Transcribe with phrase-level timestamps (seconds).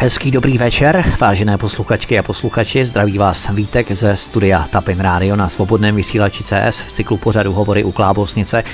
[0.00, 5.48] Hezký dobrý večer, vážené posluchačky a posluchači, zdraví vás Vítek ze studia Tapin Radio na
[5.48, 8.64] svobodném vysílači CS v cyklu pořadu Hovory u Klábosnice.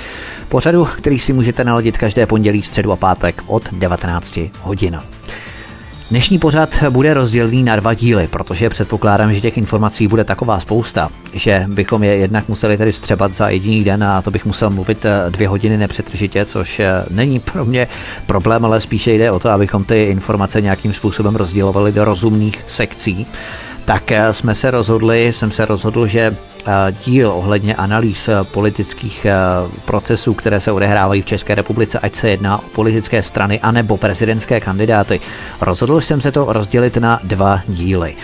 [0.49, 4.99] Pořadu, který si můžete naladit každé pondělí, středu a pátek od 19 hodin.
[6.09, 11.09] Dnešní pořad bude rozdělený na dva díly, protože předpokládám, že těch informací bude taková spousta,
[11.33, 15.05] že bychom je jednak museli tedy střebat za jediný den a to bych musel mluvit
[15.05, 17.87] eh, dvě hodiny nepřetržitě, což eh, není pro mě
[18.25, 23.27] problém, ale spíše jde o to, abychom ty informace nějakým způsobem rozdělovali do rozumných sekcí
[23.85, 26.35] tak eh, jsme se rozhodli, jsem se rozhodl, že
[27.05, 29.25] díl ohledně analýz politických
[29.85, 34.59] procesů, které se odehrávají v České republice, ať se jedná o politické strany anebo prezidentské
[34.59, 35.21] kandidáty,
[35.61, 38.15] rozhodl jsem se to rozdělit na dva díly.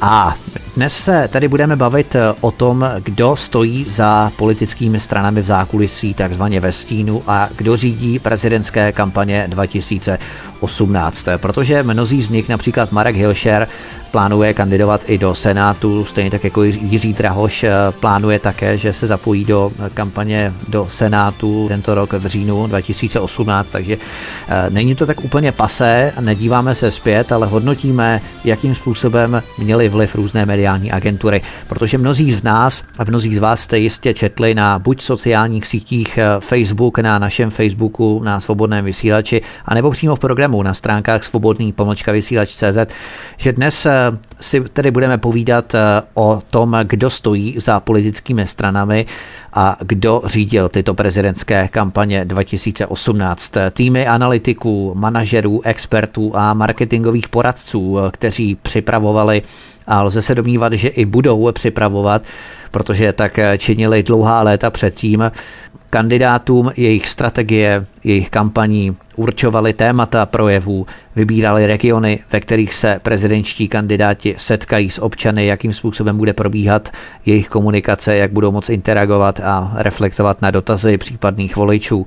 [0.00, 0.34] A
[0.80, 6.60] dnes se tady budeme bavit o tom, kdo stojí za politickými stranami v zákulisí, takzvaně
[6.60, 11.28] ve stínu, a kdo řídí prezidentské kampaně 2018.
[11.36, 13.68] Protože mnozí z nich, například Marek Hilšer,
[14.10, 17.70] plánuje kandidovat i do Senátu, stejně tak jako Jiří Drahoš eh,
[18.00, 23.96] plánuje také, že se zapojí do kampaně do Senátu tento rok v říjnu 2018, takže
[24.48, 30.14] eh, není to tak úplně pasé, nedíváme se zpět, ale hodnotíme, jakým způsobem měly vliv
[30.14, 34.78] různé mediální agentury, protože mnozí z nás a mnozí z vás jste jistě četli na
[34.78, 40.62] buď sociálních sítích eh, Facebook, na našem Facebooku, na svobodném vysílači, anebo přímo v programu
[40.62, 42.78] na stránkách svobodný pomlčka vysílač.cz,
[43.36, 43.86] že dnes
[44.40, 45.80] si tedy budeme povídat eh,
[46.14, 49.06] o tom, kdo stojí za politickými stranami
[49.52, 53.54] a kdo řídil tyto prezidentské kampaně 2018.
[53.70, 59.42] Týmy analytiků, manažerů, expertů a marketingových poradců, eh, kteří připravovali
[59.90, 62.22] a lze se domnívat, že i budou připravovat,
[62.70, 65.30] protože tak činili dlouhá léta předtím,
[65.90, 70.86] kandidátům jejich strategie, jejich kampaní, určovali témata projevů,
[71.16, 76.90] vybírali regiony, ve kterých se prezidentští kandidáti setkají s občany, jakým způsobem bude probíhat
[77.26, 82.06] jejich komunikace, jak budou moct interagovat a reflektovat na dotazy případných voličů.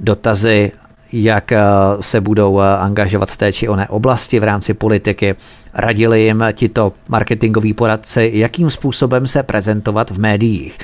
[0.00, 0.72] Dotazy
[1.12, 1.58] jak eh,
[2.00, 5.34] se budou eh, angažovat v té či oné oblasti v rámci politiky.
[5.74, 10.78] Radili jim tito marketingoví poradci, jakým způsobem se prezentovat v médiích.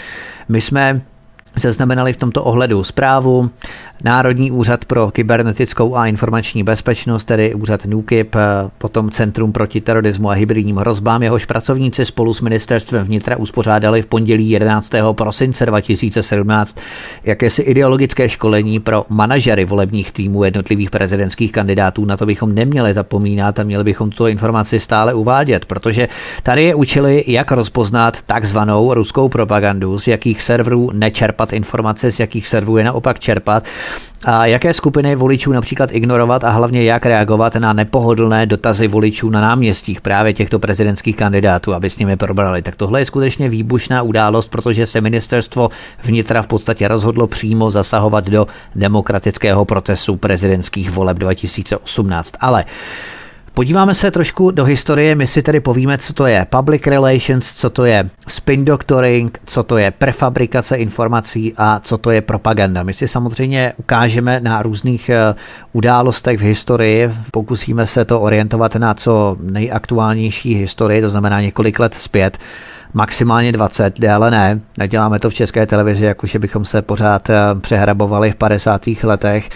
[0.48, 1.00] My jsme
[1.59, 3.50] zaznamenali v tomto ohledu zprávu.
[4.05, 8.37] Národní úřad pro kybernetickou a informační bezpečnost, tedy úřad NUKIP,
[8.78, 14.06] potom Centrum proti terorismu a hybridním hrozbám, jehož pracovníci spolu s ministerstvem vnitra uspořádali v
[14.06, 14.93] pondělí 11.
[15.12, 16.78] prosince 2017
[17.25, 22.05] jakési ideologické školení pro manažery volebních týmů jednotlivých prezidentských kandidátů.
[22.05, 26.09] Na to bychom neměli zapomínat a měli bychom tuto informaci stále uvádět, protože
[26.43, 32.48] tady je učili, jak rozpoznat takzvanou ruskou propagandu, z jakých serverů nečerpat informace, z jakých
[32.48, 33.64] serverů je naopak čerpat
[34.24, 39.40] a jaké skupiny voličů například ignorovat a hlavně jak reagovat na nepohodlné dotazy voličů na
[39.40, 42.62] náměstích právě těchto prezidentských kandidátů, aby s nimi probrali.
[42.62, 45.68] Tak tohle je skutečně výbušná událost, protože se ministerstvo
[46.02, 52.34] vnitra v podstatě rozhodlo přímo zasahovat do demokratického procesu prezidentských voleb 2018.
[52.40, 52.64] Ale
[53.56, 57.71] Podíváme se trošku do historie, my si tedy povíme, co to je public relations, co
[57.71, 62.83] to je spin doctoring, co to je prefabrikace informací a co to je propaganda.
[62.83, 65.34] My si samozřejmě ukážeme na různých eh,
[65.72, 71.94] událostech v historii, pokusíme se to orientovat na co nejaktuálnější historii, to znamená několik let
[71.94, 72.38] zpět
[72.94, 74.60] maximálně 20, déle ne.
[74.78, 78.82] Neděláme to v české televizi, jakože bychom se pořád eh, přehrabovali v 50.
[79.02, 79.48] letech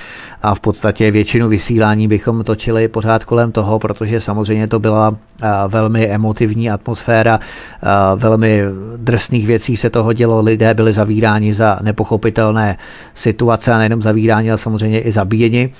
[0.43, 5.47] a v podstatě většinu vysílání bychom točili pořád kolem toho, protože samozřejmě to byla eh,
[5.69, 7.87] velmi emotivní atmosféra, eh,
[8.17, 8.63] velmi
[8.97, 12.77] drsných věcí se toho dělo, lidé byli zavíráni za nepochopitelné
[13.15, 15.73] situace a nejenom zavíráni, ale samozřejmě i zabíjeni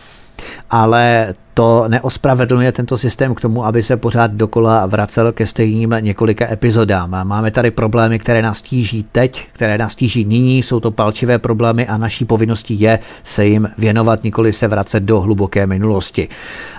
[0.71, 6.53] ale to neospravedlňuje tento systém k tomu, aby se pořád dokola vracel ke stejným několika
[6.53, 7.25] epizodám.
[7.25, 11.87] Máme tady problémy, které nás tíží teď, které nás tíží nyní, jsou to palčivé problémy
[11.87, 16.29] a naší povinností je se jim věnovat, nikoli se vracet do hluboké minulosti.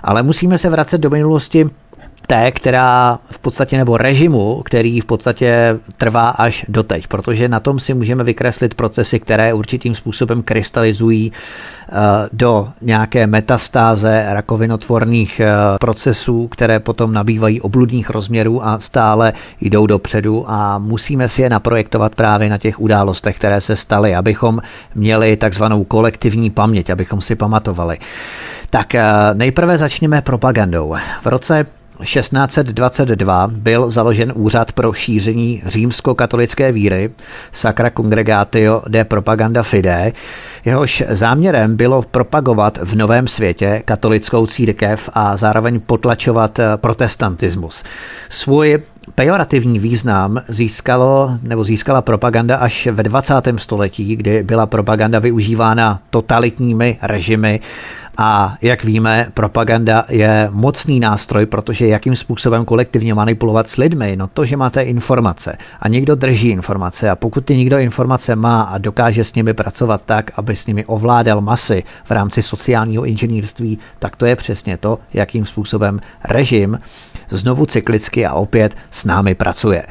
[0.03, 1.69] Ale musíme se vracet do minulosti
[2.27, 7.79] té, která v podstatě, nebo režimu, který v podstatě trvá až doteď, protože na tom
[7.79, 11.93] si můžeme vykreslit procesy, které určitým způsobem krystalizují eh,
[12.33, 15.47] do nějaké metastáze rakovinotvorných eh,
[15.79, 22.15] procesů, které potom nabývají obludních rozměrů a stále jdou dopředu a musíme si je naprojektovat
[22.15, 24.61] právě na těch událostech, které se staly, abychom
[24.95, 27.97] měli takzvanou kolektivní paměť, abychom si pamatovali.
[28.69, 29.03] Tak eh,
[29.33, 30.95] nejprve začněme propagandou.
[31.21, 31.65] V roce
[32.03, 37.09] 1622 byl založen úřad pro šíření římskokatolické víry
[37.51, 40.13] Sacra Congregatio de Propaganda Fide,
[40.65, 47.83] jehož záměrem bylo propagovat v novém světě katolickou církev a zároveň potlačovat protestantismus.
[48.29, 48.79] Svůj
[49.15, 53.33] Pejorativní význam získalo nebo získala propaganda až ve 20.
[53.57, 57.59] století, kdy byla propaganda využívána totalitními režimy
[58.17, 64.27] a jak víme, propaganda je mocný nástroj, protože jakým způsobem kolektivně manipulovat s lidmi, no
[64.27, 68.77] to, že máte informace a někdo drží informace a pokud ty někdo informace má a
[68.77, 74.15] dokáže s nimi pracovat tak, aby s nimi ovládal masy v rámci sociálního inženýrství, tak
[74.15, 76.79] to je přesně to, jakým způsobem režim
[77.31, 79.83] znovu cyklicky a opět s námi pracuje.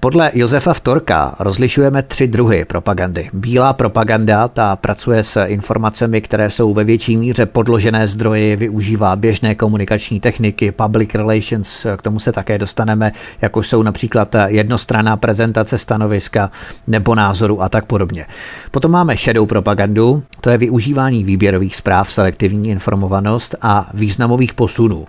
[0.00, 3.30] Podle Josefa Vtorka rozlišujeme tři druhy propagandy.
[3.32, 9.54] Bílá propaganda, ta pracuje s informacemi, které jsou ve větší míře podložené zdroji, využívá běžné
[9.54, 13.12] komunikační techniky, public relations, k tomu se také dostaneme,
[13.42, 16.50] jako jsou například jednostranná prezentace stanoviska
[16.86, 18.26] nebo názoru a tak podobně.
[18.70, 25.06] Potom máme shadow propagandu, to je využívání výběrových zpráv, selektivní informovanost a významových posunů.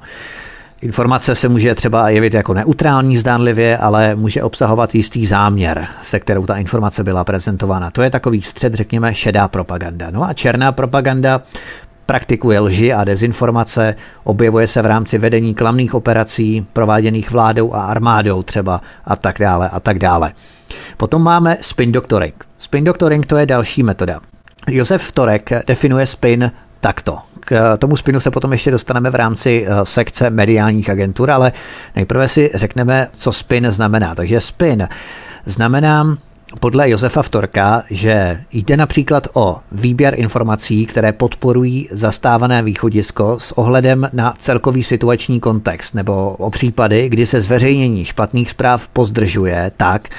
[0.84, 6.46] Informace se může třeba jevit jako neutrální zdánlivě, ale může obsahovat jistý záměr, se kterou
[6.46, 7.92] ta informace byla prezentována.
[7.92, 10.08] To je takový střed, řekněme, šedá propaganda.
[10.12, 11.42] No a černá propaganda
[12.06, 18.44] praktikuje lži a dezinformace, objevuje se v rámci vedení klamných operací prováděných vládou a armádou
[18.44, 20.32] třeba a tak dále a tak dále.
[20.98, 22.46] Potom máme spin doctoring.
[22.58, 24.20] Spin doctoring to je další metoda.
[24.68, 27.20] Josef Torek definuje spin takto.
[27.46, 31.52] K tomu spinu se potom ještě dostaneme v rámci eh, sekce mediálních agentur, ale
[31.96, 34.16] nejprve si řekneme, co spin znamená.
[34.16, 34.88] Takže spin
[35.46, 36.18] znamená
[36.60, 44.10] podle Josefa Vtorka, že jde například o výběr informací, které podporují zastávané východisko s ohledem
[44.14, 50.10] na celkový situační kontext nebo o případy, kdy se zveřejnění špatných zpráv pozdržuje tak,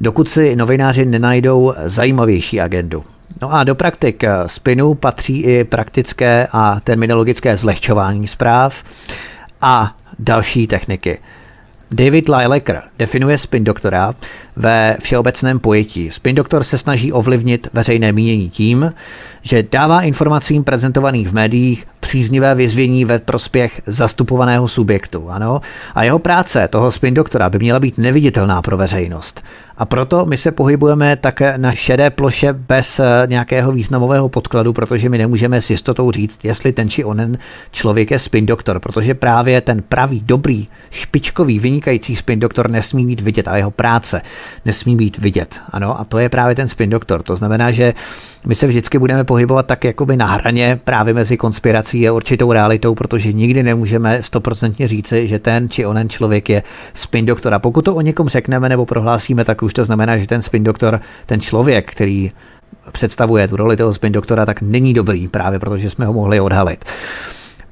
[0.00, 3.04] dokud si novináři nenajdou zajímavější agendu.
[3.42, 8.84] No a do praktik spinu patří i praktické a terminologické zlehčování zpráv
[9.60, 11.18] a další techniky.
[11.90, 14.14] David Lilecker definuje spin doktora
[14.56, 16.10] ve všeobecném pojetí.
[16.10, 18.92] Spin doktor se snaží ovlivnit veřejné mínění tím,
[19.42, 25.30] že dává informacím prezentovaných v médiích příznivé vyzvění ve prospěch zastupovaného subjektu.
[25.30, 25.60] Ano?
[25.94, 29.42] A jeho práce, toho spin doktora, by měla být neviditelná pro veřejnost.
[29.78, 35.08] A proto my se pohybujeme také na šedé ploše bez eh, nějakého významového podkladu, protože
[35.08, 37.38] my nemůžeme s jistotou říct, jestli ten či onen
[37.72, 43.20] člověk je spin doktor, protože právě ten pravý, dobrý, špičkový, vynikající spin doktor nesmí být
[43.20, 44.22] vidět a jeho práce
[44.64, 45.60] nesmí být vidět.
[45.70, 47.22] Ano, a to je právě ten spin doktor.
[47.22, 47.94] To znamená, že
[48.46, 52.94] my se vždycky budeme pohybovat tak jakoby na hraně právě mezi konspirací a určitou realitou,
[52.94, 56.62] protože nikdy nemůžeme stoprocentně říci, že ten či onen člověk je
[56.94, 57.54] spin doktor.
[57.54, 60.64] A pokud to o někom řekneme nebo prohlásíme, tak už to znamená, že ten spin
[60.64, 62.32] doktor, ten člověk, který
[62.92, 66.84] představuje tu roli toho spin doktora, tak není dobrý právě protože jsme ho mohli odhalit.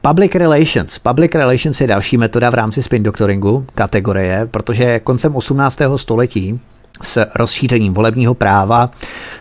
[0.02, 0.98] Public Relations.
[0.98, 5.78] Public Relations je další metoda v rámci spin doctoringu kategorie, protože koncem 18.
[5.96, 6.60] století
[7.02, 8.90] s rozšířením volebního práva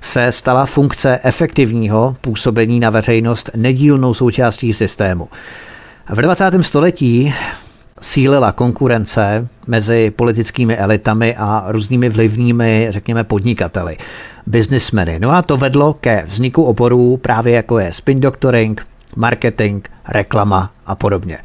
[0.01, 5.29] se stala funkce efektivního působení na veřejnost nedílnou součástí systému.
[6.09, 6.51] V 20.
[6.61, 7.33] století
[8.01, 13.97] sílila konkurence mezi politickými elitami a různými vlivnými, řekněme, podnikateli,
[14.47, 15.19] biznismeny.
[15.19, 18.85] No a to vedlo ke vzniku oborů právě jako je spin doctoring,
[19.15, 21.37] marketing, reklama a podobně.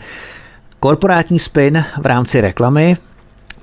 [0.81, 2.97] Korporátní spin v rámci reklamy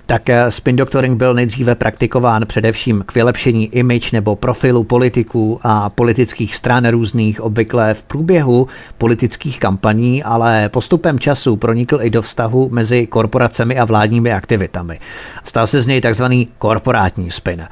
[0.05, 5.89] tak eh, spin doctoring byl nejdříve praktikován především k vylepšení image nebo profilu politiků a
[5.89, 12.69] politických stran různých, obvykle v průběhu politických kampaní, ale postupem času pronikl i do vztahu
[12.71, 14.99] mezi korporacemi a vládními aktivitami.
[15.43, 17.67] Stal se z něj takzvaný korporátní spin.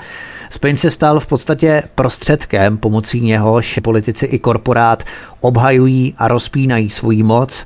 [0.49, 5.03] Spin se stal v podstatě prostředkem, pomocí něhož politici i korporát
[5.39, 7.65] obhajují a rozpínají svoji moc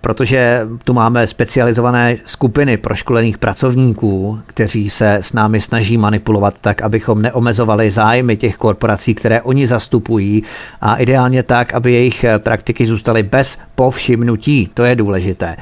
[0.00, 7.22] protože tu máme specializované skupiny proškolených pracovníků, kteří se s námi snaží manipulovat tak, abychom
[7.22, 10.42] neomezovali zájmy těch korporací, které oni zastupují
[10.80, 14.70] a ideálně tak, aby jejich praktiky zůstaly bez povšimnutí.
[14.74, 15.56] To je důležité.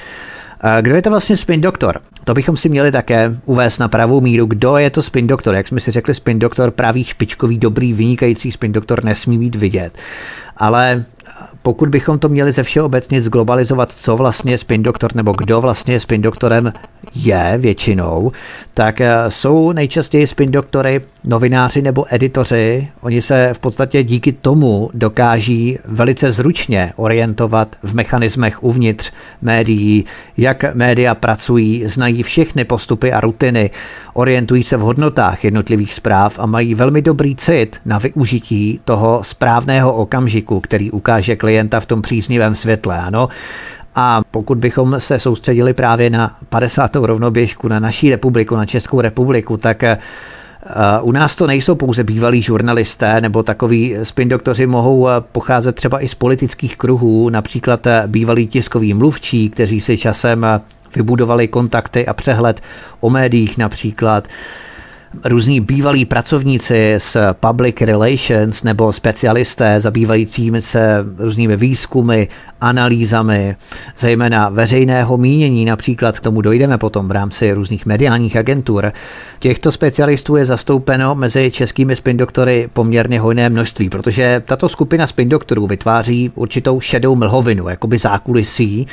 [0.81, 2.01] Kdo je to vlastně spin doktor?
[2.25, 5.55] To bychom si měli také uvést na pravou míru, kdo je to spin doktor.
[5.55, 9.99] Jak jsme si řekli, spin doktor, pravý, špičkový, dobrý, vynikající spin doktor nesmí být vidět.
[10.57, 11.05] Ale
[11.63, 15.61] pokud bychom to měli ze všeho obecně zglobalizovat, co vlastně je spin doktor nebo kdo
[15.61, 16.73] vlastně spin doktorem
[17.15, 18.33] je většinou,
[18.75, 24.91] tak eh, jsou nejčastěji spin doktory novináři nebo editoři, oni se v podstatě díky tomu
[24.95, 29.13] dokáží velice zručně orientovat v mechanismech uvnitř
[29.43, 30.05] médií,
[30.37, 33.71] jak média pracují, znají všechny postupy a rutiny,
[34.19, 39.95] orientují se v hodnotách jednotlivých zpráv a mají velmi dobrý cit na využití toho správného
[39.95, 42.99] okamžiku, který ukáže klienta v tom příznivém světle.
[42.99, 43.29] Ano,
[43.95, 46.97] a pokud bychom se soustředili právě na 50.
[46.97, 49.99] rovnoběžku, na naší republiku, na Českou republiku, tak eh,
[51.03, 56.05] u nás to nejsou pouze bývalí žurnalisté nebo takový spin doktoři mohou eh, pocházet třeba
[56.05, 60.47] i z politických kruhů, například eh, bývalí tiskoví mluvčí, kteří si časem
[60.97, 62.61] vybudovali kontakty a přehled
[63.01, 64.29] o médiích například
[65.25, 72.25] různí bývalí pracovníci z public relations nebo specialisté zabývajícími se různými výzkumy,
[72.61, 73.57] analýzami,
[73.99, 78.93] zejména veřejného mínění, například k tomu dojdeme potom v rámci různých mediálních agentur.
[79.39, 86.33] Těchto specialistů je zastoupeno mezi českými spindoktory poměrně hojné množství, protože tato skupina spindoktorů vytváří
[86.35, 88.87] určitou šedou mlhovinu, jakoby zákulisí,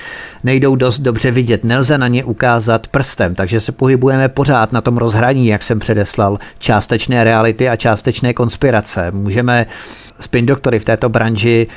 [0.44, 4.98] nejdou dost dobře vidět, nelze na ně ukázat prstem, takže se pohybujeme pořád na tom
[4.98, 6.05] rozhraní, jak jsem předeslal,
[6.60, 9.12] částečné reality a částečné konspirace.
[9.12, 9.66] Můžeme
[10.20, 11.68] spindoktory v této branži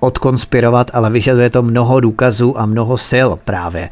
[0.00, 3.88] odkonspirovat, ale vyžaduje to mnoho důkazů a mnoho sil právě.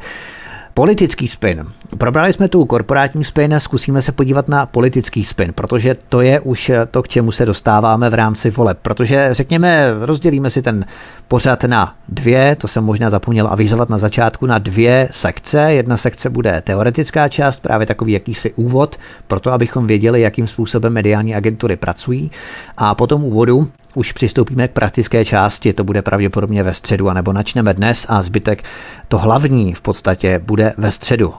[0.81, 1.65] Politický spin.
[1.97, 6.71] Probrali jsme tu korporátní spin, zkusíme se podívat na politický spin, protože to je už
[6.91, 8.77] to, k čemu se dostáváme v rámci voleb.
[8.81, 10.85] Protože řekněme, rozdělíme si ten
[11.27, 15.59] pořad na dvě, to jsem možná zapomněl avizovat na začátku, na dvě sekce.
[15.61, 18.97] Jedna sekce bude teoretická část, právě takový jakýsi úvod,
[19.27, 22.31] proto abychom věděli, jakým způsobem mediální agentury pracují.
[22.77, 27.73] A potom úvodu už přistoupíme k praktické části, to bude pravděpodobně ve středu, anebo načneme
[27.73, 28.63] dnes a zbytek,
[29.07, 31.33] to hlavní v podstatě bude ve středu,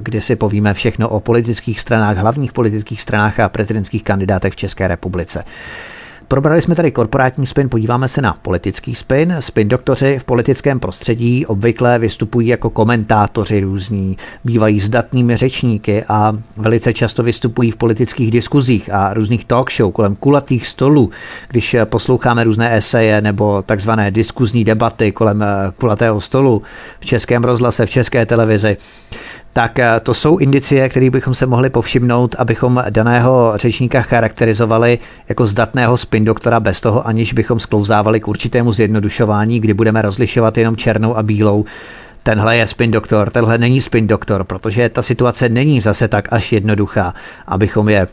[0.00, 4.88] kdy si povíme všechno o politických stranách, hlavních politických stranách a prezidentských kandidátech v České
[4.88, 5.44] republice.
[6.28, 9.36] Probrali jsme tady korporátní spin, podíváme se na politický spin.
[9.40, 16.94] Spin doktoři v politickém prostředí obvykle vystupují jako komentátoři různí, bývají zdatnými řečníky a velice
[16.94, 21.10] často vystupují v politických diskuzích a různých talk show kolem kulatých stolů,
[21.48, 25.44] když posloucháme různé eseje nebo takzvané diskuzní debaty kolem
[25.78, 26.62] kulatého stolu
[27.00, 28.76] v českém rozhlase, v české televizi
[29.58, 34.98] tak eh, to jsou indicie, které bychom se mohli povšimnout, abychom daného řečníka charakterizovali
[35.28, 40.58] jako zdatného spin doktora bez toho, aniž bychom sklouzávali k určitému zjednodušování, kdy budeme rozlišovat
[40.58, 41.64] jenom černou a bílou.
[42.22, 46.52] Tenhle je spin doktor, tenhle není spin doktor, protože ta situace není zase tak až
[46.52, 47.14] jednoduchá,
[47.46, 48.06] abychom je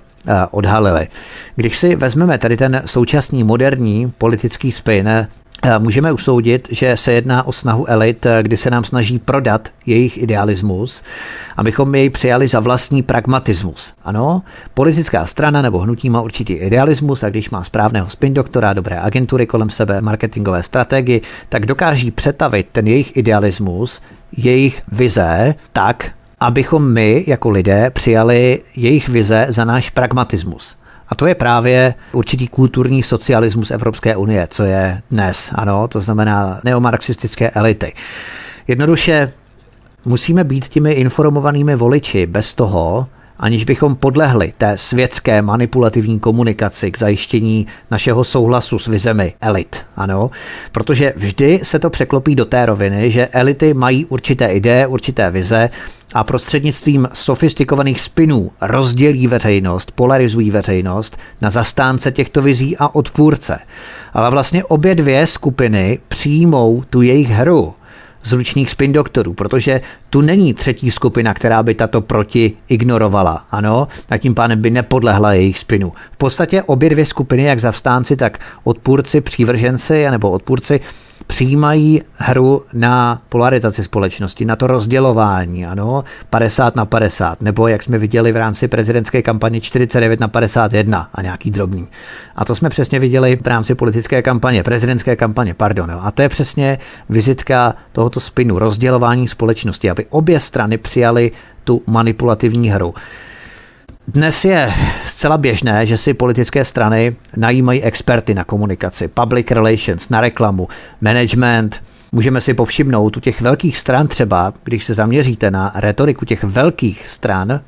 [0.51, 1.08] odhalili.
[1.55, 5.27] Když si vezmeme tady ten současný moderní politický spin,
[5.63, 9.70] Eh, můžeme usoudit, že se jedná o snahu elit, eh, kdy se nám snaží prodat
[9.86, 11.03] jejich idealismus,
[11.58, 13.94] abychom jej přijali za vlastní pragmatismus.
[14.03, 14.41] Ano,
[14.74, 19.48] politická strana nebo hnutí má určitý idealismus a když má správného spin doktora, dobré agentury
[19.48, 24.01] kolem sebe, marketingové strategii, tak dokáží přetavit ten jejich idealismus,
[24.38, 30.77] jejich vize tak, abychom my jako lidé přijali jejich vize za náš pragmatismus.
[31.09, 36.59] A to je právě určitý kulturní socialismus Evropské unie, co je dnes, ano, to znamená
[36.63, 37.93] neomarxistické elity.
[38.67, 39.31] Jednoduše
[40.05, 43.07] musíme být těmi informovanými voliči bez toho,
[43.39, 49.79] aniž bychom podlehli té světské manipulativní komunikaci k zajištění našeho souhlasu s vizemi elit.
[49.95, 50.31] Ano,
[50.71, 55.69] protože vždy se to překlopí do té roviny, že elity mají určité ideje, určité vize
[56.13, 63.59] a prostřednictvím sofistikovaných spinů rozdělí veřejnost, polarizují veřejnost na zastánce těchto vizí a odpůrce.
[64.13, 67.73] Ale vlastně obě dvě skupiny přijmou tu jejich hru
[68.25, 74.17] zručných spin doktorů, protože tu není třetí skupina, která by tato proti ignorovala, ano, a
[74.17, 75.94] tím pádem by nepodlehla jejich spinu.
[76.12, 80.79] V podstatě obě dvě skupiny, jak zavstánci, tak odpůrci, přívrženci nebo odpůrci
[81.27, 87.98] přijímají hru na polarizaci společnosti, na to rozdělování, ano, 50 na 50, nebo jak jsme
[87.98, 91.88] viděli v rámci prezidentské kampaně 49 na 51 a nějaký drobný.
[92.36, 95.91] A to jsme přesně viděli v rámci politické kampaně, prezidentské kampaně, pardon.
[96.01, 96.77] A to je přesně
[97.10, 101.32] vizitka tohoto spinu, rozdělování společnosti, aby obě strany přijali
[101.63, 102.94] tu manipulativní hru.
[104.07, 104.74] Dnes je
[105.07, 110.67] zcela běžné, že si politické strany najímají experty na komunikaci, public relations, na reklamu,
[111.01, 111.83] management.
[112.12, 117.07] Můžeme si povšimnout u těch velkých stran třeba, když se zaměříte na retoriku těch velkých
[117.07, 117.62] stran,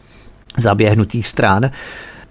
[0.58, 1.72] zaběhnutých stran,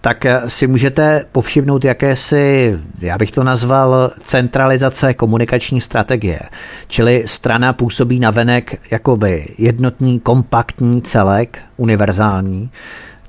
[0.00, 6.40] tak si můžete povšimnout jakési, já bych to nazval, centralizace komunikační strategie.
[6.88, 12.70] Čili strana působí na venek jakoby jednotný, kompaktní celek, univerzální,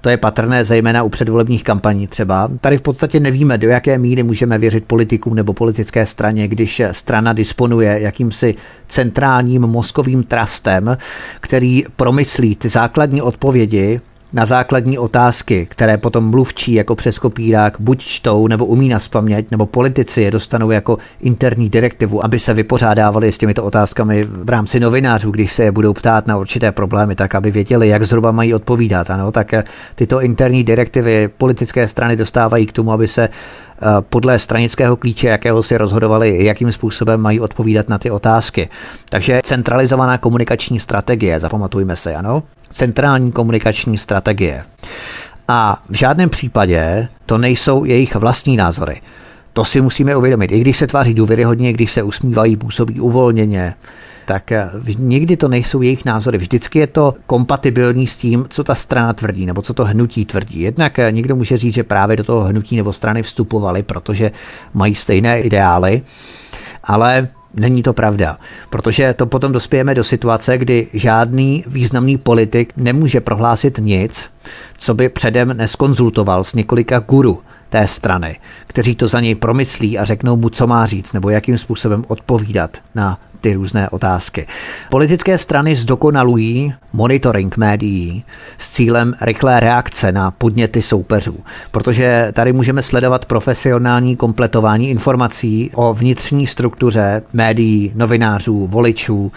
[0.07, 2.49] To je patrné zejména u předvolebních kampaní třeba.
[2.61, 7.33] Tady v podstatě nevíme, do jaké míry můžeme věřit politikům nebo politické straně, když strana
[7.33, 8.55] disponuje jakýmsi
[8.87, 10.97] centrálním mozkovým trastem,
[11.41, 14.01] který promyslí ty základní odpovědi
[14.33, 19.65] na základní otázky, které potom mluvčí jako přes kopírák buď čtou nebo umí naspamět, nebo
[19.65, 25.31] politici je dostanou jako interní direktivu, aby se vypořádávali s těmito otázkami v rámci novinářů,
[25.31, 29.09] když se je budou ptát na určité problémy, tak aby věděli, jak zhruba mají odpovídat.
[29.09, 29.53] Ano, tak
[29.95, 33.29] tyto interní direktivy politické strany dostávají k tomu, aby se
[34.09, 38.69] podle stranického klíče, jakého si rozhodovali, jakým způsobem mají odpovídat na ty otázky.
[39.09, 42.43] Takže centralizovaná komunikační strategie, zapamatujme si, ano?
[42.69, 44.63] Centrální komunikační strategie.
[45.47, 49.01] A v žádném případě to nejsou jejich vlastní názory.
[49.53, 50.51] To si musíme uvědomit.
[50.51, 53.73] I když se tváří důvěryhodně, když se usmívají, působí uvolněně,
[54.27, 56.37] tak eh, nikdy to nejsou jejich názory.
[56.37, 60.61] Vždycky je to kompatibilní s tím, co ta strana tvrdí, nebo co to hnutí tvrdí.
[60.61, 64.31] Jednak eh, někdo může říct, že právě do toho hnutí nebo strany vstupovali, protože
[64.73, 66.01] mají stejné ideály,
[66.83, 68.37] ale Není to pravda,
[68.69, 74.29] protože to potom dospějeme do situace, kdy žádný významný politik nemůže prohlásit nic,
[74.77, 80.05] co by předem neskonzultoval s několika guru té strany, kteří to za něj promyslí a
[80.05, 84.47] řeknou mu, co má říct nebo jakým způsobem odpovídat na ty různé otázky.
[84.89, 88.23] Politické strany zdokonalují monitoring médií
[88.57, 91.37] s cílem rychlé reakce na podněty soupeřů,
[91.71, 99.31] protože tady můžeme sledovat profesionální kompletování informací o vnitřní struktuře médií, novinářů, voličů,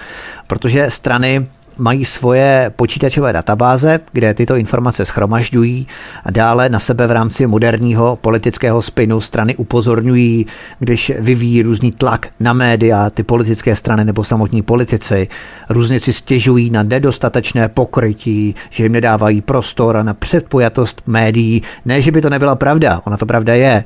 [0.47, 1.47] protože strany
[1.79, 5.87] mají svoje počítačové databáze, kde tyto informace schromažďují
[6.25, 10.47] a dále na sebe v rámci moderního politického spinu strany upozorňují,
[10.79, 15.29] když vyvíjí různý tlak na média, ty politické strany nebo samotní politici.
[15.69, 21.63] Různě si stěžují na nedostatečné pokrytí, že jim nedávají prostor a na předpojatost médií.
[21.85, 23.85] Ne, že by to nebyla pravda, ona to pravda je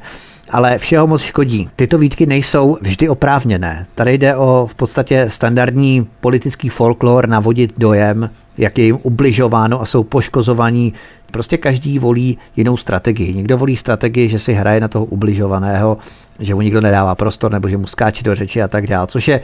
[0.51, 1.69] ale všeho moc škodí.
[1.77, 3.87] Tyto výtky nejsou vždy oprávněné.
[3.95, 9.87] Tady jde o v podstatě standardní politický folklor navodit dojem, jak je jim ubližováno a
[9.87, 10.93] jsou poškozovaní.
[11.31, 13.35] Prostě každý volí jinou strategii.
[13.35, 15.99] Někdo volí strategii, že si hraje na toho ubližovaného,
[16.39, 19.29] že mu nikdo nedává prostor nebo že mu skáče do řeči a tak dále, což
[19.29, 19.41] je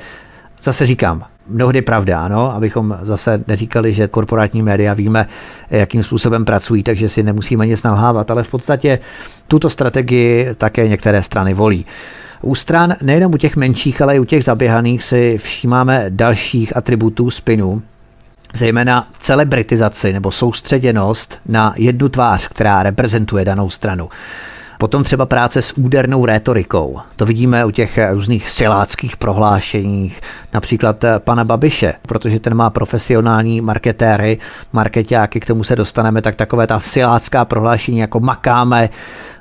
[0.60, 5.28] zase říkám, mnohdy pravda, ano, abychom zase neříkali, že korporátní média víme,
[5.70, 8.98] jakým způsobem pracují, takže si nemusíme nic nalhávat, ale v podstatě
[9.48, 11.86] tuto strategii také některé strany volí.
[12.42, 17.30] U stran nejenom u těch menších, ale i u těch zaběhaných si všímáme dalších atributů
[17.30, 17.82] spinu,
[18.54, 24.08] zejména celebritizaci nebo soustředěnost na jednu tvář, která reprezentuje danou stranu.
[24.80, 27.00] Potom třeba práce s údernou rétorikou.
[27.16, 30.20] To vidíme u těch různých siláckých prohlášeních,
[30.54, 34.38] například pana Babiše, protože ten má profesionální marketéry,
[34.72, 38.88] marketáky, k tomu se dostaneme, tak takové ta silácká prohlášení jako makáme,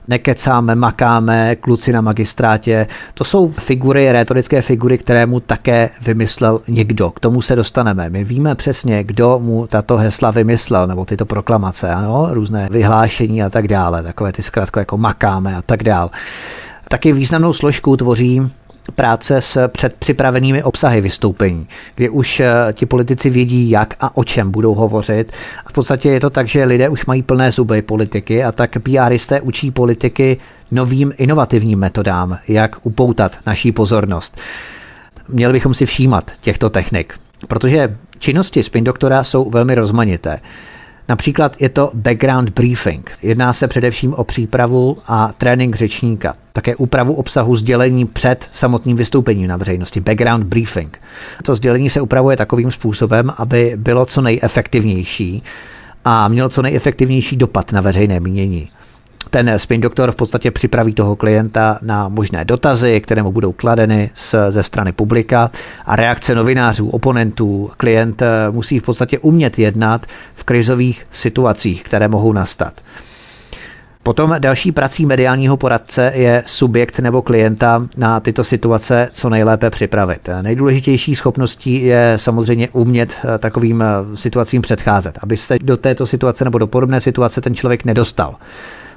[0.10, 2.88] nekecáme, makáme, kluci na magistrátě.
[3.14, 7.12] To jsou figury, retorické figury, které mu také vymyslel někdo.
[7.12, 8.10] K tomu se dostaneme.
[8.10, 13.50] My víme přesně, kdo mu tato hesla vymyslel, nebo tyto proklamace, ano, různé vyhlášení a
[13.50, 16.10] tak dále, takové ty zkrátko jako makáme a tak dále.
[16.88, 18.52] Taky významnou složku tvoří
[18.96, 24.52] práce s předpřipravenými obsahy vystoupení, kdy už eh, ti politici vědí, jak a o čem
[24.52, 25.32] budou hovořit.
[25.70, 29.42] V podstatě je to tak, že lidé už mají plné zuby politiky a tak PRisté
[29.42, 30.38] učí politiky
[30.72, 34.38] novým inovativním metodám, jak upoutat naší pozornost.
[35.28, 37.14] Měli bychom si všímat těchto technik,
[37.48, 40.40] protože činnosti spin doktora jsou velmi rozmanité.
[41.10, 43.12] Například je to background briefing.
[43.22, 46.36] Jedná se především o přípravu a trénink řečníka.
[46.54, 50.00] Také úpravu obsahu sdělení před samotným vystoupením na veřejnosti.
[50.00, 51.02] Background briefing.
[51.44, 55.44] To sdělení se upravuje takovým způsobem, aby bylo co nejefektivnější
[56.06, 58.70] a mělo co nejefektivnější dopad na veřejné mínění.
[59.30, 64.10] Ten spin doktor v podstatě připraví toho klienta na možné dotazy, které mu budou kladeny
[64.50, 65.52] ze strany publika
[65.86, 67.72] a reakce novinářů, oponentů.
[67.78, 70.06] Klient eh, musí v podstatě umět jednat
[70.36, 72.74] v krizových situacích, které mohou nastat.
[74.04, 80.30] Potom další prací mediálního poradce je subjekt nebo klienta na tyto situace co nejlépe připravit.
[80.42, 83.86] Nejdůležitější schopností je samozřejmě umět eh, takovým eh,
[84.18, 88.36] situacím předcházet, aby se do této situace nebo do podobné situace ten člověk nedostal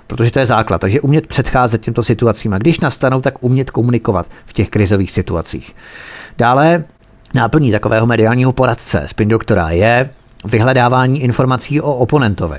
[0.06, 0.80] protože to je základ.
[0.80, 5.76] Takže umět předcházet těmto situacím a když nastanou, tak umět komunikovat v těch krizových situacích.
[6.38, 6.84] Dále
[7.34, 10.10] náplní takového mediálního poradce, spin doktora, je
[10.44, 12.58] vyhledávání informací o oponentovi,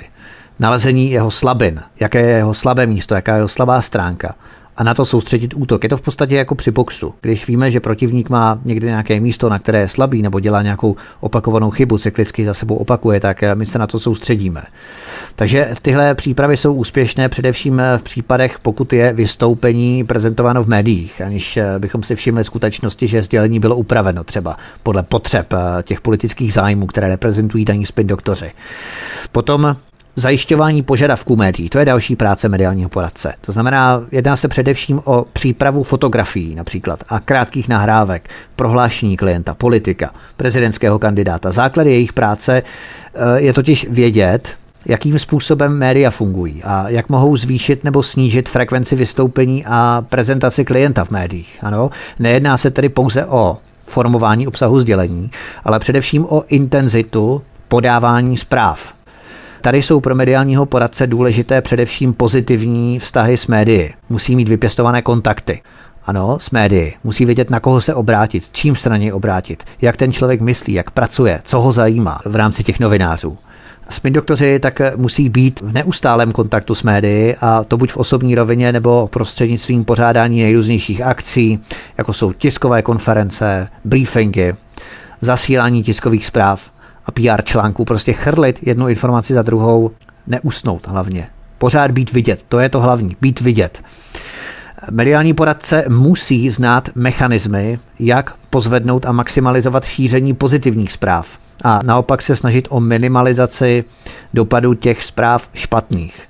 [0.59, 4.35] nalezení jeho slabin, jaké je jeho slabé místo, jaká je jeho slabá stránka,
[4.77, 5.83] a na to soustředit útok.
[5.83, 7.13] Je to v podstatě jako při boxu.
[7.21, 10.95] Když víme, že protivník má někde nějaké místo, na které je slabý nebo dělá nějakou
[11.19, 14.63] opakovanou chybu, cyklicky za sebou opakuje, tak my se na to soustředíme.
[15.35, 21.59] Takže tyhle přípravy jsou úspěšné především v případech, pokud je vystoupení prezentováno v médiích, aniž
[21.79, 27.07] bychom si všimli skutečnosti, že sdělení bylo upraveno třeba podle potřeb těch politických zájmů, které
[27.07, 28.51] reprezentují daní spin doktoři.
[29.31, 29.75] Potom
[30.15, 33.33] Zajišťování požadavků médií, to je další práce mediálního poradce.
[33.41, 40.13] To znamená, jedná se především o přípravu fotografií například a krátkých nahrávek, prohlášení klienta, politika,
[40.37, 41.51] prezidentského kandidáta.
[41.51, 44.49] Základy jejich práce eh, je totiž vědět,
[44.85, 51.05] jakým způsobem média fungují a jak mohou zvýšit nebo snížit frekvenci vystoupení a prezentaci klienta
[51.05, 51.59] v médiích.
[51.61, 55.31] Ano, nejedná se tedy pouze o formování obsahu sdělení,
[55.63, 58.93] ale především o intenzitu podávání zpráv.
[59.63, 63.93] Tady jsou pro mediálního poradce důležité především pozitivní vztahy s médií.
[64.09, 65.61] Musí mít vypěstované kontakty.
[66.05, 66.93] Ano, s médií.
[67.03, 70.41] Musí vědět, na koho se obrátit, s čím se na něj obrátit, jak ten člověk
[70.41, 73.37] myslí, jak pracuje, co ho zajímá v rámci těch novinářů.
[73.89, 78.35] Spin doktoři tak musí být v neustálém kontaktu s médií a to buď v osobní
[78.35, 81.59] rovině nebo prostřednictvím pořádání nejrůznějších akcí,
[81.97, 84.55] jako jsou tiskové konference, briefingy,
[85.21, 86.73] zasílání tiskových zpráv
[87.05, 89.91] a PR článků, prostě chrlit jednu informaci za druhou,
[90.27, 91.27] neusnout hlavně.
[91.57, 93.81] Pořád být vidět, to je to hlavní, být vidět.
[94.91, 101.27] Mediální poradce musí znát mechanismy, jak pozvednout a maximalizovat šíření pozitivních zpráv
[101.63, 103.83] a naopak se snažit o minimalizaci
[104.33, 106.21] dopadu těch zpráv špatných.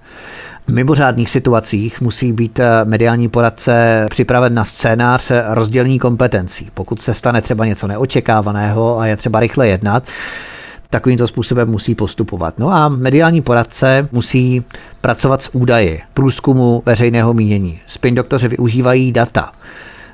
[0.68, 6.70] V mimořádných situacích musí být mediální poradce připraven na scénář rozdělení kompetencí.
[6.74, 10.04] Pokud se stane třeba něco neočekávaného a je třeba rychle jednat,
[10.93, 12.60] takovýmto způsobem musí postupovat.
[12.60, 14.63] No a mediální poradce musí
[15.01, 17.79] pracovat s údaji průzkumu veřejného mínění.
[17.88, 19.51] Spin doktoři využívají data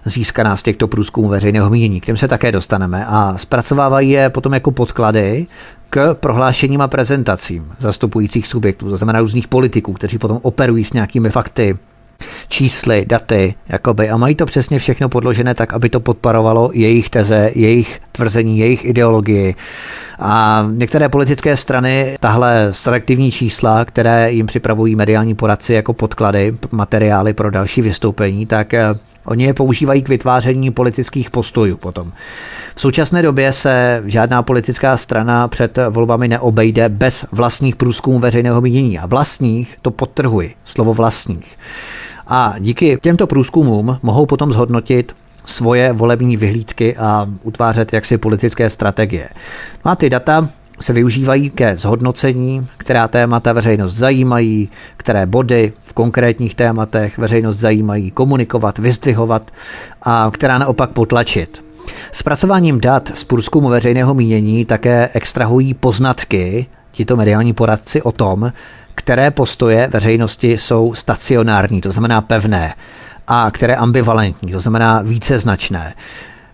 [0.05, 4.53] získaná z těchto průzkumů veřejného mínění, k těm se také dostaneme a zpracovávají je potom
[4.53, 5.47] jako podklady
[5.89, 11.29] k prohlášením a prezentacím zastupujících subjektů, to znamená různých politiků, kteří potom operují s nějakými
[11.29, 11.77] fakty,
[12.47, 17.51] čísly, daty, jakoby, a mají to přesně všechno podložené tak, aby to podparovalo jejich teze,
[17.55, 19.55] jejich tvrzení, jejich ideologii.
[20.19, 27.33] A některé politické strany tahle selektivní čísla, které jim připravují mediální poradci jako podklady, materiály
[27.33, 28.95] pro další vystoupení, tak eh,
[29.29, 32.11] Oni je používají k vytváření politických postojů potom.
[32.75, 38.99] V současné době se žádná politická strana před volbami neobejde bez vlastních průzkumů veřejného mínění.
[38.99, 41.57] A vlastních, to podtrhuji, slovo vlastních.
[42.29, 45.15] A díky těmto průzkumům mohou potom zhodnotit
[45.45, 49.29] svoje volební vyhlídky a utvářet jaksi politické strategie.
[49.85, 55.93] No a ty data se využívají ke zhodnocení, která témata veřejnost zajímají, které body v
[55.93, 59.51] konkrétních tématech veřejnost zajímají komunikovat, vyzdvihovat
[60.01, 61.63] a která naopak potlačit.
[62.11, 68.51] Zpracováním dat z průzkumu veřejného mínění také extrahují poznatky tito mediální poradci o tom,
[68.99, 72.73] které postoje veřejnosti jsou stacionární, to znamená pevné,
[73.27, 75.93] a které ambivalentní, to znamená více značné.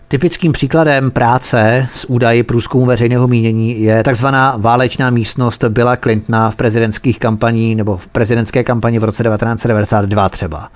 [0.08, 6.56] Typickým příkladem práce s údaji průzkumu veřejného mínění je takzvaná válečná místnost Billa Clintona v
[6.56, 10.68] prezidentských kampaní nebo v prezidentské kampani v roce 1992 třeba.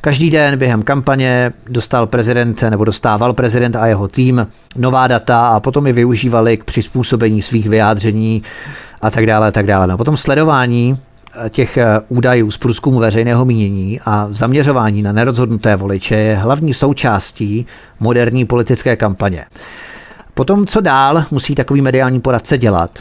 [0.00, 5.60] Každý den během kampaně dostal prezident nebo dostával prezident a jeho tým nová data a
[5.60, 8.42] potom je využívali k přizpůsobení svých vyjádření
[9.00, 9.86] a tak dále, a tak dále.
[9.86, 10.98] No, potom sledování
[11.48, 17.66] těch eh, údajů z průzkumu veřejného mínění a zaměřování na nerozhodnuté voliče je hlavní součástí
[18.00, 19.44] moderní politické kampaně.
[20.34, 22.98] Potom, co dál musí takový mediální poradce dělat,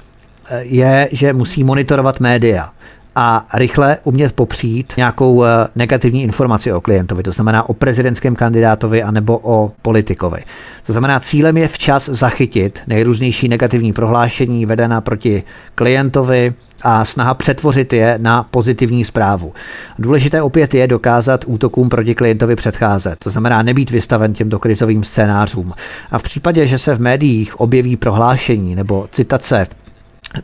[0.50, 2.70] eh, je, že musí monitorovat média
[3.20, 9.04] a rychle umět popřít nějakou eh, negativní informaci o klientovi, to znamená o prezidentském kandidátovi
[9.04, 10.44] anebo o politikovi.
[10.86, 15.44] To znamená, cílem je včas zachytit nejrůznější negativní prohlášení vedená proti
[15.76, 19.54] klientovi a snaha přetvořit je na pozitivní zprávu.
[20.00, 25.74] Důležité opět je dokázat útokům proti klientovi předcházet, to znamená nebýt vystaven těmto krizovým scénářům.
[26.12, 29.68] A v případě, že se v médiích objeví prohlášení nebo citace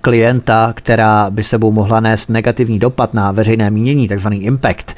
[0.02, 4.96] klienta, která by sebou mohla nést negativní dopad na veřejné mínění, takzvaný impact,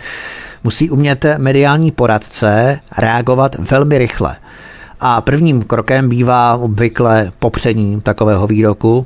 [0.63, 4.35] musí umět mediální poradce reagovat velmi rychle.
[4.99, 9.05] A prvním krokem bývá obvykle popření takového výroku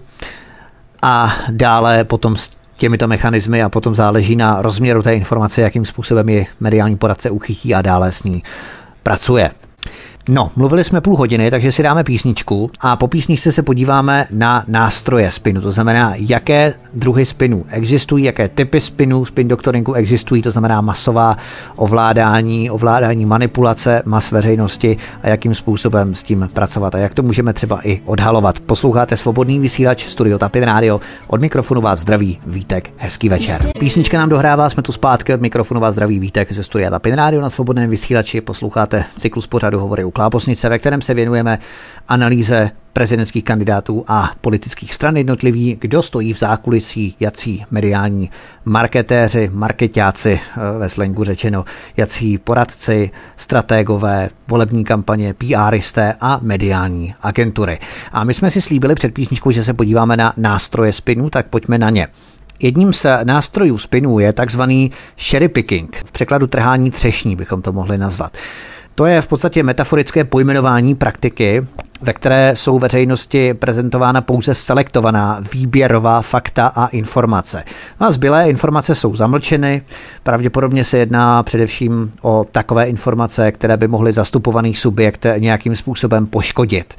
[1.02, 6.30] a dále potom s těmito mechanismy a potom záleží na rozměru té informace, jakým způsobem
[6.30, 8.44] ji mediální poradce uchytí a dále s ní
[9.04, 9.52] pracuje.
[10.30, 14.64] No, mluvili jsme půl hodiny, takže si dáme písničku a po písničce se podíváme na
[14.68, 20.52] nástroje spinu, to znamená, jaké druhy spinů existují, jaké typy spinů, spin doktoringu existují, to
[20.52, 21.38] znamená masová
[21.76, 27.54] ovládání, ovládání manipulace mas veřejnosti a jakým způsobem s tím pracovat a jak to můžeme
[27.54, 28.60] třeba i odhalovat.
[28.60, 31.02] Posloucháte svobodný vysílač Studio Tapin Radio.
[31.28, 32.90] Od mikrofonu vás zdraví Vítek.
[32.98, 33.72] Hezký večer.
[33.80, 37.42] Písnička nám dohrává, jsme tu zpátky od mikrofonu vás zdraví Vítek ze Studia Tapin Radio
[37.42, 38.42] na svobodném vysílači.
[38.42, 41.60] Posloucháte cyklus pořadu Hovory u Klábosnice, ve kterém se věnujeme
[42.08, 48.30] analýze prezidentských kandidátů a politických stran jednotlivý, kdo stojí v zákulisí, jací mediální
[48.66, 51.66] marketéři, marketáci eh, ve slengu řečeno,
[51.98, 57.80] jací poradci, strategové, volební kampaně, PRisté a mediální agentury.
[58.12, 61.78] A my jsme si slíbili před písničkou, že se podíváme na nástroje spinu, tak pojďme
[61.78, 62.08] na ně.
[62.60, 67.98] Jedním z nástrojů spinu je takzvaný cherry picking, v překladu trhání třešní bychom to mohli
[67.98, 68.38] nazvat.
[69.00, 71.68] To je v podstatě metaforické pojmenování praktiky,
[72.02, 77.64] ve které jsou veřejnosti prezentována pouze selektovaná výběrová fakta a informace.
[78.02, 79.82] No a zbylé informace jsou zamlčeny,
[80.24, 86.96] pravděpodobně se jedná především o takové informace, které by mohly zastupovaný subjekt nějakým způsobem poškodit.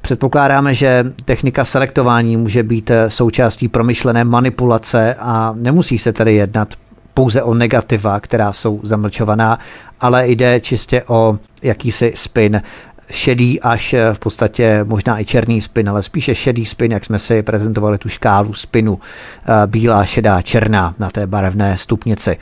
[0.00, 6.68] Předpokládáme, že technika selektování může být součástí promyšlené manipulace a nemusí se tedy jednat
[7.14, 9.58] pouze o negativa, která jsou zamlčovaná,
[10.00, 12.62] ale jde čistě o jakýsi spin
[13.10, 17.42] šedý až v podstatě možná i černý spin, ale spíše šedý spin, jak jsme si
[17.42, 22.36] prezentovali tu škálu spinu, eh, bílá, šedá, černá na té barevné stupnici.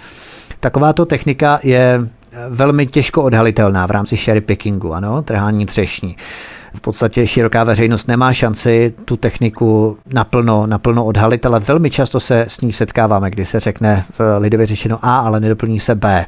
[0.61, 2.01] Takováto technika je
[2.49, 6.17] velmi těžko odhalitelná v rámci cherry pickingu, ano, trhání třešní
[6.75, 12.45] v podstatě široká veřejnost nemá šanci tu techniku naplno, naplno odhalit, ale velmi často se
[12.49, 16.27] s ní setkáváme, kdy se řekne v lidově řečeno A, ale nedoplní se B.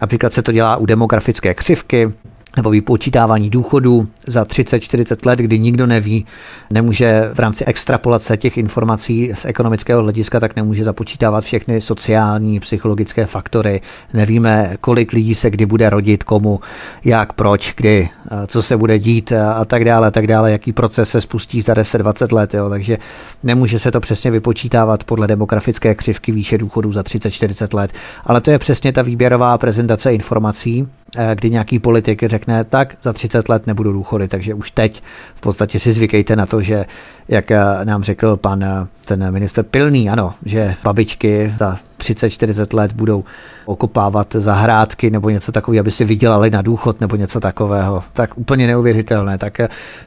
[0.00, 2.12] Například se to dělá u demografické křivky,
[2.56, 6.26] nebo vypočítávání důchodů za 30-40 let, kdy nikdo neví,
[6.70, 13.26] nemůže v rámci extrapolace těch informací z ekonomického hlediska, tak nemůže započítávat všechny sociální, psychologické
[13.26, 13.80] faktory.
[14.14, 16.60] Nevíme, kolik lidí se kdy bude rodit, komu,
[17.04, 18.08] jak, proč, kdy,
[18.46, 21.74] co se bude dít a tak dále, a tak dále, jaký proces se spustí za
[21.74, 22.54] 10-20 let.
[22.54, 22.70] Jo.
[22.70, 22.98] Takže
[23.42, 27.92] nemůže se to přesně vypočítávat podle demografické křivky výše důchodů za 30-40 let.
[28.24, 30.88] Ale to je přesně ta výběrová prezentace informací,
[31.34, 35.02] kdy nějaký politik řekne, tak za 30 let nebudu důchody, takže už teď
[35.34, 36.84] v podstatě si zvykejte na to, že
[37.28, 42.92] jak eh, nám řekl pan eh, ten minister Pilný, ano, že babičky za 30-40 let
[42.92, 43.24] budou
[43.64, 48.02] okopávat zahrádky nebo něco takového, aby si vydělali na důchod nebo něco takového.
[48.12, 49.38] Tak úplně neuvěřitelné.
[49.38, 49.60] Tak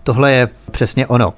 [0.04, 1.34] tohle je přesně ono.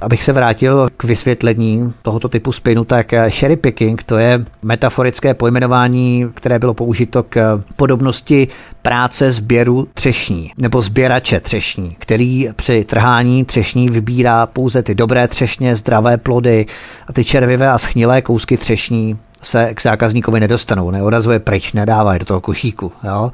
[0.00, 6.26] Abych se vrátil k vysvětlení tohoto typu spinu, tak cherry picking to je metaforické pojmenování,
[6.34, 8.48] které bylo použito k podobnosti
[8.82, 15.76] práce sběru třešní nebo sběrače třešní, který při trhání třešní vybírá pouze ty dobré třešně,
[15.76, 16.66] zdravé plody
[17.06, 22.18] a ty červivé a schnilé kousky třešní se k zákazníkovi nedostanou, neodrazuje pryč, nedává je
[22.18, 22.92] do toho košíku.
[23.04, 23.32] Jo?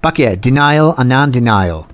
[0.00, 1.84] Pak je denial a non-denial.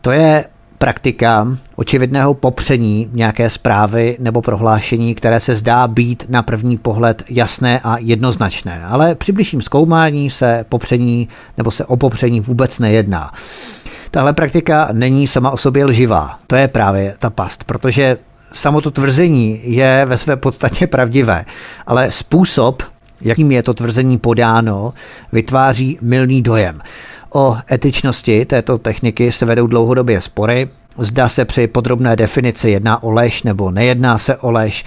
[0.00, 0.44] To je
[0.80, 7.80] praktika očividného popření nějaké zprávy nebo prohlášení, které se zdá být na první pohled jasné
[7.84, 8.84] a jednoznačné.
[8.84, 13.32] Ale při bližším zkoumání se popření nebo se o popření vůbec nejedná.
[14.10, 16.38] Tahle praktika není sama o sobě lživá.
[16.46, 18.16] To je právě ta past, protože
[18.52, 21.44] samo to tvrzení je ve své podstatě pravdivé,
[21.86, 22.82] ale způsob,
[23.20, 24.94] jakým je to tvrzení podáno,
[25.32, 26.80] vytváří milný dojem.
[27.32, 30.68] O etičnosti této techniky se vedou dlouhodobě spory.
[30.98, 34.84] Zda se při podrobné definici jedná o lež nebo nejedná se o lež.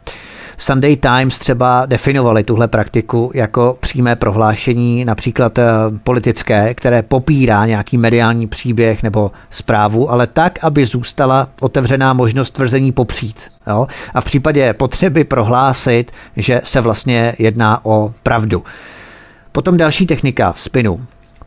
[0.57, 5.63] Sunday Times třeba definovali tuhle praktiku jako přímé prohlášení, například eh,
[6.03, 12.91] politické, které popírá nějaký mediální příběh nebo zprávu, ale tak, aby zůstala otevřená možnost tvrzení
[12.91, 13.43] popřít.
[13.67, 13.87] Jo?
[14.13, 18.63] A v případě potřeby prohlásit, že se vlastně jedná o pravdu.
[19.51, 20.99] Potom další technika spinu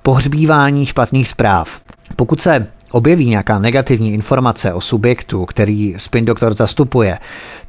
[0.06, 1.80] pohřbívání špatných zpráv.
[2.16, 7.18] Pokud se objeví nějaká negativní informace o subjektu, který Spin Doktor zastupuje,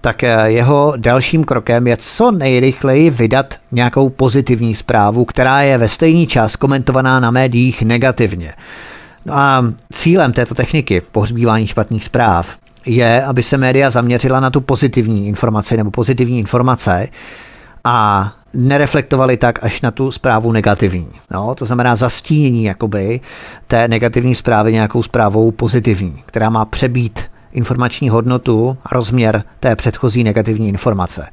[0.01, 5.87] tak eh, jeho dalším krokem je co nejrychleji vydat nějakou pozitivní zprávu, která je ve
[5.87, 8.53] stejný čas komentovaná na médiích negativně.
[9.25, 14.61] No a cílem této techniky pohřbívání špatných zpráv je, aby se média zaměřila na tu
[14.61, 17.07] pozitivní informaci nebo pozitivní informace
[17.89, 21.07] a nereflektovali tak až na tu zprávu negativní.
[21.31, 23.19] No, to znamená zastínění jakoby
[23.67, 27.19] té negativní zprávy nějakou zprávou pozitivní, která má přebít
[27.51, 31.27] informační hodnotu a rozměr té předchozí negativní informace.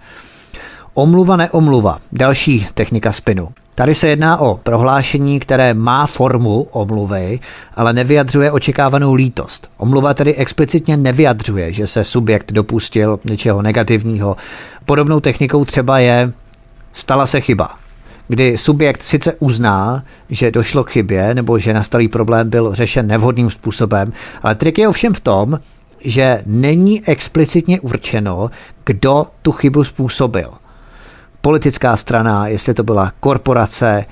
[0.94, 3.48] Omluva neomluva, další technika spinu.
[3.74, 7.40] Tady se jedná o prohlášení, které má formu omluvy,
[7.76, 9.70] ale nevyjadřuje očekávanou lítost.
[9.76, 14.36] Omluva tedy explicitně nevyjadřuje, že se subjekt dopustil něčeho negativního.
[14.84, 16.32] Podobnou technikou třeba je
[16.94, 17.70] stala se chyba,
[18.28, 23.50] kdy subjekt sice uzná, že došlo k chybě nebo že nastalý problém byl řešen nevhodným
[23.50, 25.60] způsobem, ale trik je ovšem v tom,
[26.04, 28.50] že není explicitně určeno,
[28.84, 30.52] kdo tu chybu způsobil–
[31.44, 34.04] politická strana, jestli to byla korporace,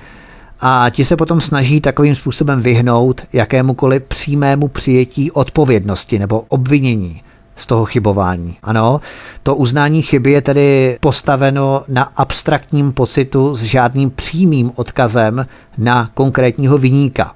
[0.59, 7.21] a ti se potom snaží takovým způsobem vyhnout jakémukoliv přímému přijetí odpovědnosti nebo obvinění
[7.55, 8.57] z toho chybování.
[8.63, 9.01] Ano,
[9.43, 15.45] to uznání chyby je tedy postaveno na abstraktním pocitu s žádným přímým odkazem
[15.77, 17.35] na konkrétního vyníka.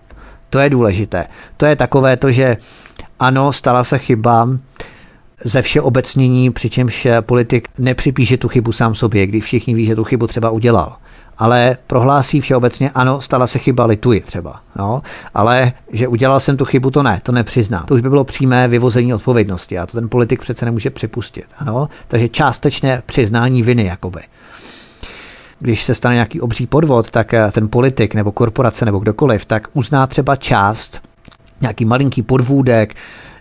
[0.50, 1.26] To je důležité.
[1.58, 2.58] To je takové to, že
[3.20, 4.50] ano, stala se chyba,
[5.44, 10.28] ze všeobecnění, přičemž politik nepřipíše tu chybu sám sobě, když všichni ví, že tu chybu
[10.28, 10.96] třeba udělal.
[11.38, 14.60] Ale prohlásí všeobecně, ano, stala se chyba, lituji třeba.
[14.76, 15.02] No,
[15.34, 17.84] ale že udělal jsem tu chybu, to ne, to nepřizná.
[17.88, 21.46] To už by bylo přímé vyvození odpovědnosti a to ten politik přece nemůže připustit.
[21.58, 21.90] Ano?
[22.08, 24.22] Takže částečné přiznání viny, jakoby
[25.60, 30.08] když se stane nějaký obří podvod, tak ten politik nebo korporace nebo kdokoliv, tak uzná
[30.08, 31.02] třeba část,
[31.62, 32.96] nějaký malinký podvůdek,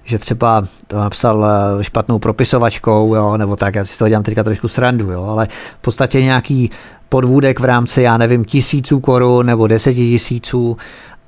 [0.04, 4.42] že třeba to napsal eh, špatnou propisovačkou, jo, nebo tak, já si to dělám teďka
[4.42, 6.70] trošku srandu, jo, ale v podstatě nějaký
[7.08, 10.76] podvůdek v rámci, já nevím, tisíců korun nebo deseti tisíců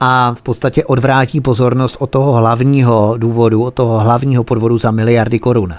[0.01, 5.39] a v podstatě odvrátí pozornost od toho hlavního důvodu, od toho hlavního podvodu za miliardy
[5.39, 5.75] korun.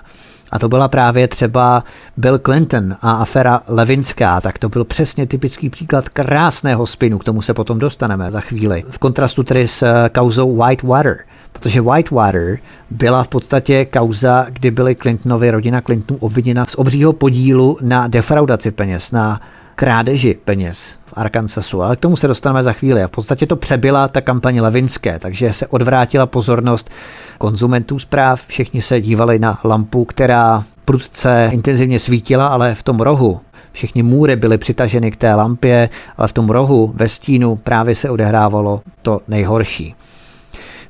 [0.52, 1.84] A to byla právě třeba
[2.18, 7.42] Bill Clinton a afera Levinská, tak to byl přesně typický příklad krásného spinu, k tomu
[7.42, 8.84] se potom dostaneme za chvíli.
[8.90, 11.18] V kontrastu tedy s eh, kauzou Whitewater–
[11.52, 12.58] protože Whitewater
[12.90, 18.72] byla v podstatě kauza, kdy byly Clintonovi, rodina Clintonů obviněna z obřího podílu na defraudaci
[18.72, 19.42] peněz, na
[19.80, 23.04] krádeži peněz v Arkansasu, ale k tomu se dostaneme za chvíli.
[23.04, 26.90] A v podstatě to přebyla ta kampaně Levinské, takže se odvrátila pozornost
[27.38, 28.46] konzumentů zpráv.
[28.48, 33.40] Všichni se dívali na lampu, která prudce intenzivně svítila, ale v tom rohu
[33.72, 38.10] všechny můry byly přitaženy k té lampě, ale v tom rohu ve stínu právě se
[38.10, 39.96] odehrávalo to nejhorší.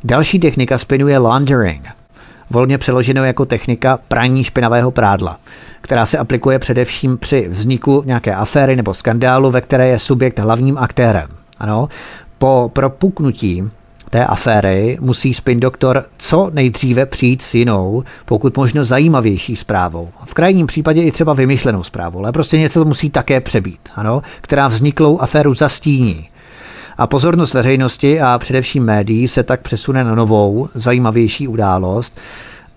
[0.04, 1.88] Další technika spinu je laundering,
[2.50, 5.40] volně přeloženo jako technika praní špinavého prádla,
[5.82, 10.78] která se aplikuje především při vzniku nějaké aféry nebo skandálu, ve které je subjekt hlavním
[10.78, 11.30] aktérem.
[11.58, 11.90] Ano,
[12.38, 13.64] po propuknutí
[14.10, 20.10] té aféry musí spin doktor co nejdříve přijít s jinou, pokud možno zajímavější zprávou.
[20.26, 24.68] V krajním případě i třeba vymyšlenou zprávou, ale prostě něco musí také přebít, ano, která
[24.68, 26.30] vzniklou aféru zastíní
[27.00, 32.20] a pozornost veřejnosti a především médií se tak přesune na novou, zajímavější událost.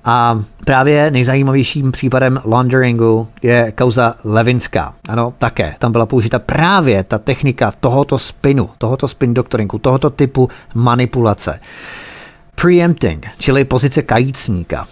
[0.05, 4.95] A právě nejzajímavějším případem launderingu je kauza Levinská.
[5.09, 5.75] Ano, také.
[5.79, 11.61] Tam byla použita právě ta technika tohoto spinu, tohoto spin doktoringu, tohoto typu manipulace.
[12.55, 14.87] Preempting, čili pozice kajícníka.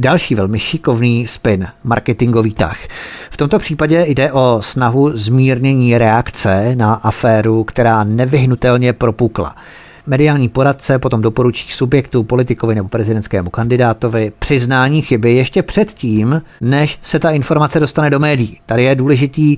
[0.00, 2.78] Další velmi šikovný spin, marketingový tah.
[3.30, 9.56] V tomto případě jde o snahu zmírnění reakce na aféru, která nevyhnutelně propukla.
[10.06, 17.18] Mediální poradce potom doporučí subjektu, politikovi nebo prezidentskému kandidátovi přiznání chyby ještě předtím, než se
[17.18, 18.60] ta informace dostane do médií.
[18.66, 19.56] Tady je důležitý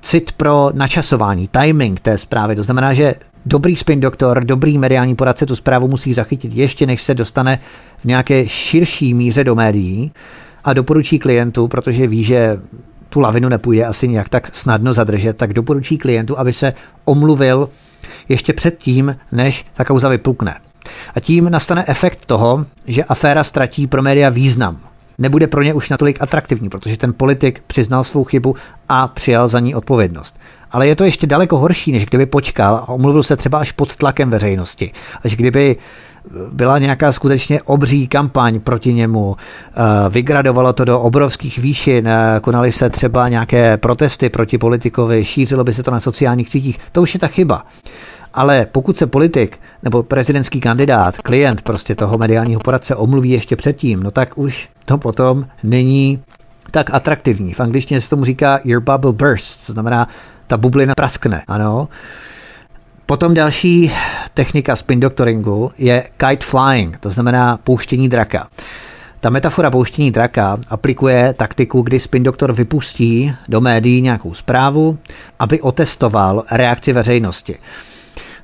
[0.00, 2.56] cit pro načasování, timing té zprávy.
[2.56, 3.14] To znamená, že
[3.48, 7.58] dobrý spin doktor, dobrý mediální poradce tu zprávu musí zachytit ještě, než se dostane
[8.00, 10.12] v nějaké širší míře do médií
[10.64, 12.60] a doporučí klientu, protože ví, že
[13.08, 17.68] tu lavinu nepůjde asi nějak tak snadno zadržet, tak doporučí klientu, aby se omluvil
[18.28, 20.54] ještě předtím, než ta kauza vypukne.
[21.14, 24.78] A tím nastane efekt toho, že aféra ztratí pro média význam.
[25.18, 28.56] Nebude pro ně už natolik atraktivní, protože ten politik přiznal svou chybu
[28.88, 30.38] a přijal za ní odpovědnost.
[30.70, 33.96] Ale je to ještě daleko horší, než kdyby počkal a omluvil se třeba až pod
[33.96, 34.92] tlakem veřejnosti.
[35.24, 35.76] Až kdyby
[36.52, 39.74] byla nějaká skutečně obří kampaň proti němu, eh,
[40.10, 45.72] vygradovalo to do obrovských výšin, eh, konaly se třeba nějaké protesty proti politikovi, šířilo by
[45.72, 47.66] se to na sociálních sítích, to už je ta chyba.
[48.34, 54.02] Ale pokud se politik nebo prezidentský kandidát, klient prostě toho mediálního poradce omluví ještě předtím,
[54.02, 56.22] no tak už to potom není
[56.70, 57.52] tak atraktivní.
[57.54, 60.08] V angličtině se tomu říká your bubble bursts, to znamená
[60.48, 61.88] ta bublina praskne, ano.
[63.06, 63.92] Potom další
[64.34, 68.48] technika spin doctoringu je kite flying, to znamená pouštění draka.
[69.20, 74.98] Ta metafora pouštění draka aplikuje taktiku, kdy spin doktor vypustí do médií nějakou zprávu,
[75.38, 77.58] aby otestoval reakci veřejnosti.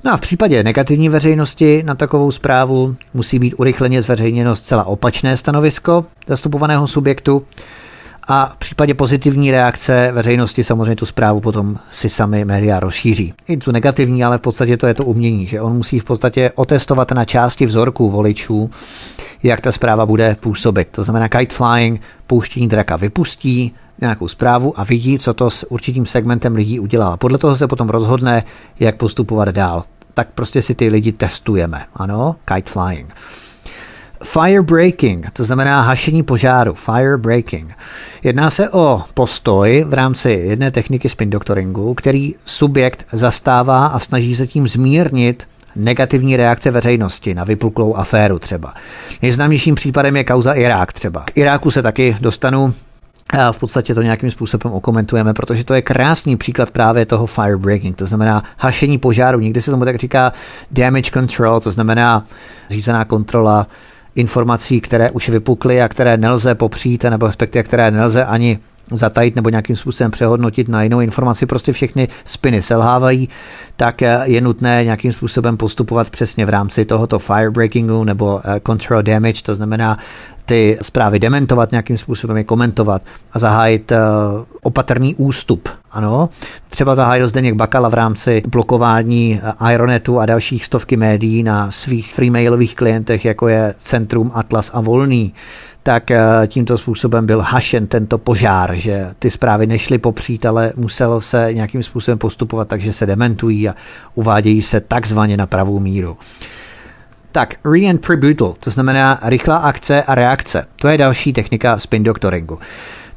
[0.03, 5.37] No a v případě negativní veřejnosti na takovou zprávu musí být urychleně zveřejněno zcela opačné
[5.37, 7.45] stanovisko zastupovaného subjektu
[8.27, 13.33] a v případě pozitivní reakce veřejnosti samozřejmě tu zprávu potom si sami média rozšíří.
[13.47, 16.51] I tu negativní, ale v podstatě to je to umění, že on musí v podstatě
[16.55, 18.69] otestovat na části vzorků voličů,
[19.43, 20.87] jak ta zpráva bude působit.
[20.91, 26.05] To znamená kite flying, pouštění draka vypustí, nějakou zprávu a vidí, co to s určitým
[26.05, 27.17] segmentem lidí udělá.
[27.17, 28.43] Podle toho se potom rozhodne,
[28.79, 29.83] jak postupovat dál.
[30.13, 31.85] Tak prostě si ty lidi testujeme.
[31.95, 33.13] Ano, kite flying.
[34.23, 37.71] Fire breaking, to znamená hašení požáru, fire breaking.
[38.23, 44.35] Jedná se o postoj v rámci jedné techniky spin doctoringu, který subjekt zastává a snaží
[44.35, 48.73] se tím zmírnit negativní reakce veřejnosti na vypuklou aféru třeba.
[49.21, 51.23] Nejznámějším případem je kauza Irák třeba.
[51.23, 52.73] K Iráku se taky dostanu
[53.29, 57.95] a v podstatě to nějakým způsobem okomentujeme, protože to je krásný příklad právě toho firebreaking,
[57.95, 59.39] to znamená hašení požáru.
[59.39, 60.33] Někdy se tomu tak říká
[60.71, 62.25] damage control, to znamená
[62.69, 63.67] řízená kontrola
[64.15, 68.59] informací, které už vypukly a které nelze popřít, nebo respektive které nelze ani
[68.91, 73.29] zatajit nebo nějakým způsobem přehodnotit na jinou informaci, prostě všechny spiny selhávají,
[73.75, 79.41] tak je nutné nějakým způsobem postupovat přesně v rámci tohoto firebreakingu nebo eh, control damage,
[79.43, 79.97] to znamená
[80.45, 83.01] ty zprávy dementovat nějakým způsobem, je komentovat
[83.33, 83.97] a zahájit uh,
[84.61, 85.69] opatrný ústup.
[85.91, 86.29] Ano,
[86.69, 92.13] třeba zahájil Zdeněk Bakala v rámci blokování uh, Ironetu a dalších stovky médií na svých
[92.13, 95.33] freemailových klientech, jako je Centrum, Atlas a Volný
[95.83, 101.21] tak uh, tímto způsobem byl hašen tento požár, že ty zprávy nešly popřít, ale muselo
[101.21, 103.75] se nějakým způsobem postupovat, takže se dementují a
[104.15, 106.17] uvádějí se takzvaně na pravou míru.
[107.35, 110.65] Tak, re-and-prebutal, to znamená rychlá akce a reakce.
[110.75, 112.59] To je další technika spin doctoringu.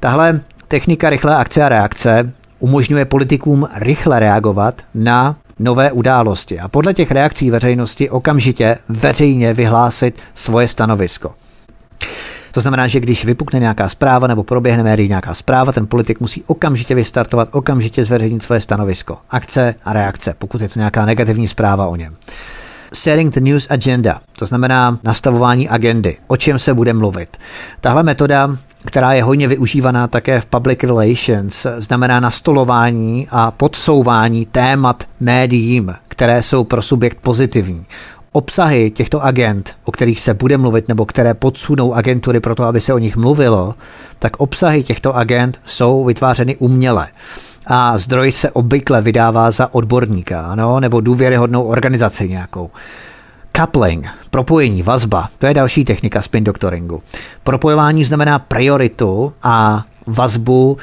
[0.00, 6.94] Tahle technika rychlé akce a reakce umožňuje politikům rychle reagovat na nové události a podle
[6.94, 11.32] těch reakcí veřejnosti okamžitě veřejně vyhlásit svoje stanovisko.
[12.52, 16.44] To znamená, že když vypukne nějaká zpráva nebo proběhne médií nějaká zpráva, ten politik musí
[16.46, 19.18] okamžitě vystartovat, okamžitě zveřejnit svoje stanovisko.
[19.30, 22.16] Akce a reakce, pokud je to nějaká negativní zpráva o něm
[22.94, 27.36] setting the news agenda, to znamená nastavování agendy, o čem se bude mluvit.
[27.80, 35.04] Tahle metoda která je hodně využívaná také v public relations, znamená nastolování a podsouvání témat
[35.20, 37.86] médiím, které jsou pro subjekt pozitivní.
[38.32, 42.80] Obsahy těchto agent, o kterých se bude mluvit nebo které podsunou agentury pro to, aby
[42.80, 43.74] se o nich mluvilo,
[44.18, 47.08] tak obsahy těchto agent jsou vytvářeny uměle
[47.68, 52.70] a zdroj se obvykle vydává za odborníka, ano, nebo důvěryhodnou organizaci nějakou.
[53.56, 57.02] Coupling, propojení, vazba, to je další technika spin doctoringu.
[57.44, 60.78] Propojování znamená prioritu a vazbu,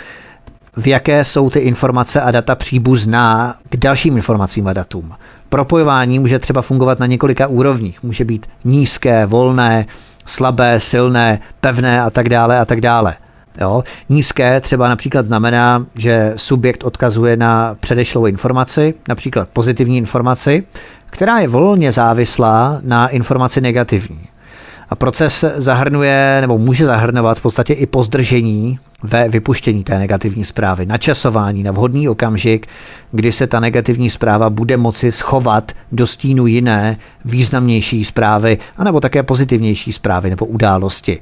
[0.78, 5.14] v jaké jsou ty informace a data příbuzná k dalším informacím a datům.
[5.50, 8.04] Propojování může třeba fungovat na několika úrovních.
[8.04, 9.86] Může být nízké, volné,
[10.26, 13.16] slabé, silné, pevné a tak dále a tak dále.
[13.62, 13.84] Jo?
[14.10, 20.64] Nízké třeba například znamená, že subjekt odkazuje na předešlou informaci, například pozitivní informaci,
[21.10, 24.22] která je volně závislá na informaci negativní.
[24.90, 30.86] A proces zahrnuje nebo může zahrnovat v podstatě i pozdržení ve vypuštění té negativní zprávy,
[30.86, 32.68] načasování na vhodný okamžik,
[33.12, 39.24] kdy se ta negativní zpráva bude moci schovat do stínu jiné, významnější zprávy, anebo také
[39.24, 41.20] pozitivnější zprávy nebo události.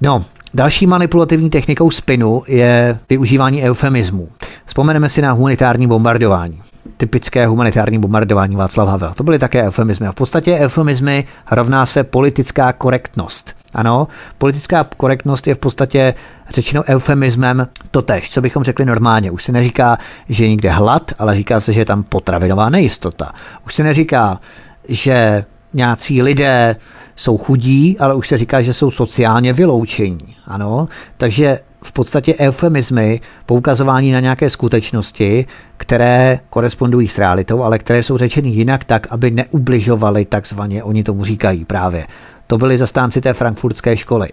[0.00, 0.24] No,
[0.54, 4.28] Další manipulativní technikou spinu je využívání eufemismů.
[4.66, 6.62] Vzpomeneme si na humanitární bombardování.
[6.96, 9.12] Typické humanitární bombardování Václav Havel.
[9.14, 10.06] To byly také eufemismy.
[10.06, 13.56] A v podstatě eufemismy rovná se politická korektnost.
[13.74, 16.14] Ano, politická korektnost je v podstatě
[16.54, 19.30] řečeno eufemismem totež, co bychom řekli normálně.
[19.30, 19.98] Už se neříká,
[20.28, 23.32] že je někde hlad, ale říká se, že je tam potravinová nejistota.
[23.66, 24.40] Už se neříká,
[24.88, 25.44] že
[25.74, 26.76] nějací lidé
[27.16, 30.36] jsou chudí, ale už se říká, že jsou sociálně vyloučení.
[30.46, 35.46] Ano, takže v podstatě eufemizmy, poukazování na nějaké skutečnosti,
[35.76, 41.24] které korespondují s realitou, ale které jsou řečeny jinak tak, aby neubližovaly takzvaně, oni tomu
[41.24, 42.06] říkají právě.
[42.46, 44.28] To byli zastánci té frankfurtské školy.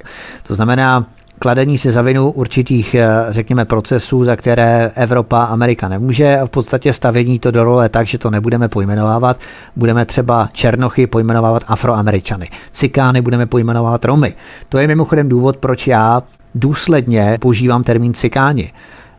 [0.48, 1.06] To znamená,
[1.40, 6.50] kladení si za vinu určitých, eh, řekněme, procesů, za které Evropa, Amerika nemůže a v
[6.50, 9.40] podstatě stavění to do role tak, že to nebudeme pojmenovávat.
[9.76, 12.50] Budeme třeba Černochy pojmenovávat Afroameričany.
[12.72, 14.34] Cikány budeme pojmenovávat Romy.
[14.70, 16.24] To je mimochodem důvod, proč já
[16.56, 18.72] důsledně používám termín cikáni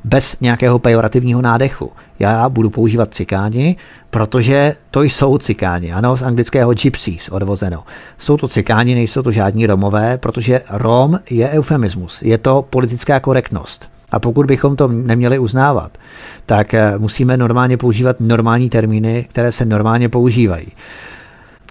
[0.05, 1.93] bez nějakého pejorativního nádechu.
[2.21, 3.77] Já budu používat cikáni,
[4.11, 7.83] protože to jsou cikáni, ano, z anglického gypsies odvozeno.
[8.18, 13.91] Jsou to cikáni, nejsou to žádní romové, protože rom je eufemismus, je to politická korektnost.
[14.12, 15.99] A pokud bychom to neměli uznávat,
[16.47, 20.66] tak eh, musíme normálně používat normální termíny, které se normálně používají.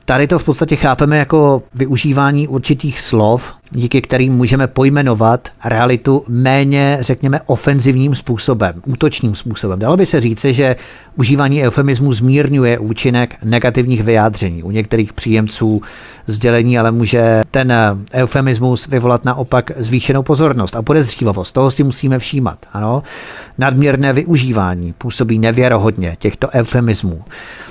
[0.06, 6.98] Tady to v podstatě chápeme jako využívání určitých slov díky kterým můžeme pojmenovat realitu méně,
[7.02, 9.80] řekněme, ofenzivním způsobem, útočným způsobem.
[9.80, 10.76] Dalo by se říci, že
[11.16, 14.64] užívání eufemismu zmírňuje účinek negativních vyjádření.
[14.64, 15.82] U některých příjemců
[16.28, 17.74] sdělení ale může ten
[18.14, 21.52] eufemismus vyvolat naopak zvýšenou pozornost a podezřívavost.
[21.52, 22.60] Toho si musíme všímat.
[22.74, 23.04] Ano?
[23.58, 27.24] Nadměrné využívání působí nevěrohodně těchto eufemismů.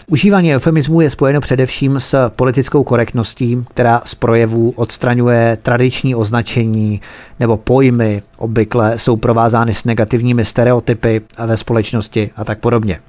[0.06, 7.00] Užívání eufemismů je spojeno především s politickou korektností, která z projevů odstraňuje tradiční označení
[7.40, 13.00] nebo pojmy, obvykle jsou provázány s negativními stereotypy ve společnosti a tak podobně.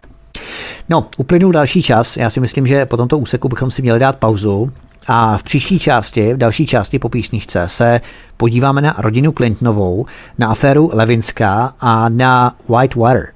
[0.89, 2.17] No, uplynul další čas.
[2.17, 4.71] Já si myslím, že po tomto úseku bychom si měli dát pauzu
[5.07, 8.01] a v příští části, v další části po písničce se
[8.38, 10.05] podíváme na rodinu Clintonovou,
[10.38, 13.27] na aféru Levinská a na Whitewater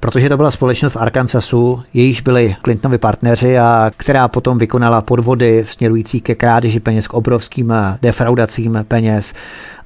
[0.00, 5.64] protože to byla společnost v Arkansasu, jejíž byli Clintonovi partneři a která potom vykonala podvody
[5.66, 9.34] směrující ke krádeži peněz, k obrovským defraudacím peněz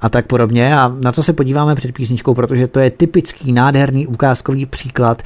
[0.00, 0.76] a tak podobně.
[0.76, 5.22] A na to se podíváme před písničkou, protože to je typický nádherný ukázkový příklad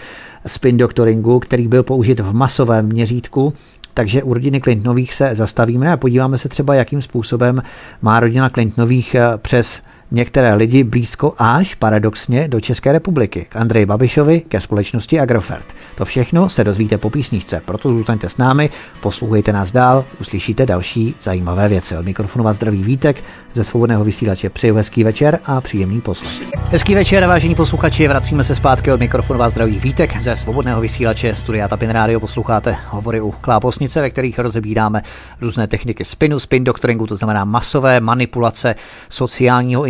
[0.47, 3.53] spin doktoringu, který byl použit v masovém měřítku
[3.95, 7.63] takže u rodiny Clintonových se zastavíme a podíváme se třeba, jakým způsobem
[8.03, 14.41] má rodina Clintonových přes některé lidi blízko až paradoxně do České republiky, k Andreji Babišovi,
[14.41, 15.67] ke společnosti Agrofert.
[15.95, 21.15] To všechno se dozvíte po písničce, proto zůstaňte s námi, poslouchejte nás dál, uslyšíte další
[21.23, 21.97] zajímavé věci.
[21.97, 23.23] Od mikrofonu vás zdraví Vítek,
[23.55, 26.49] ze svobodného vysílače přeju hezký večer a příjemný poslech.
[26.71, 31.35] Hezký večer, vážení posluchači, vracíme se zpátky od mikrofonu vás zdraví Vítek, ze svobodného vysílače
[31.35, 35.03] Studia Tapin Radio posloucháte hovory u Kláposnice, ve kterých rozebíráme
[35.41, 38.75] různé techniky spinu, spin doctoringu, to znamená masové manipulace
[39.09, 39.87] sociálního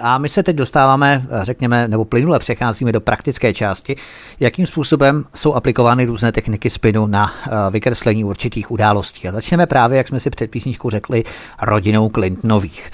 [0.00, 3.96] a my se teď dostáváme, řekněme, nebo plynule přecházíme do praktické části,
[4.40, 9.28] jakým způsobem jsou aplikovány různé techniky spinu na eh, vykreslení určitých událostí.
[9.28, 11.24] A začneme právě, jak jsme si před písničkou řekli,
[11.62, 12.90] rodinou Clintonových.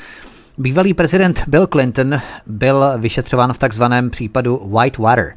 [0.58, 5.34] Bývalý prezident Bill Clinton byl vyšetřován v takzvaném případu Whitewater,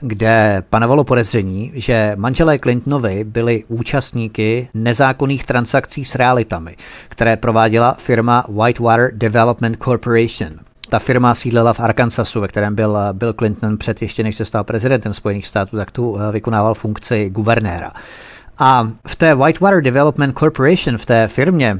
[0.00, 6.76] kde panovalo podezření, že manželé Clintonovi byli účastníky nezákonných transakcí s realitami,
[7.08, 10.50] které prováděla firma Whitewater Development Corporation.
[10.88, 14.64] Ta firma sídlela v Arkansasu, ve kterém byl Bill Clinton před ještě než se stal
[14.64, 17.92] prezidentem Spojených států, tak tu eh, vykonával funkci guvernéra.
[18.58, 21.78] A v té Whitewater Development Corporation, v té firmě,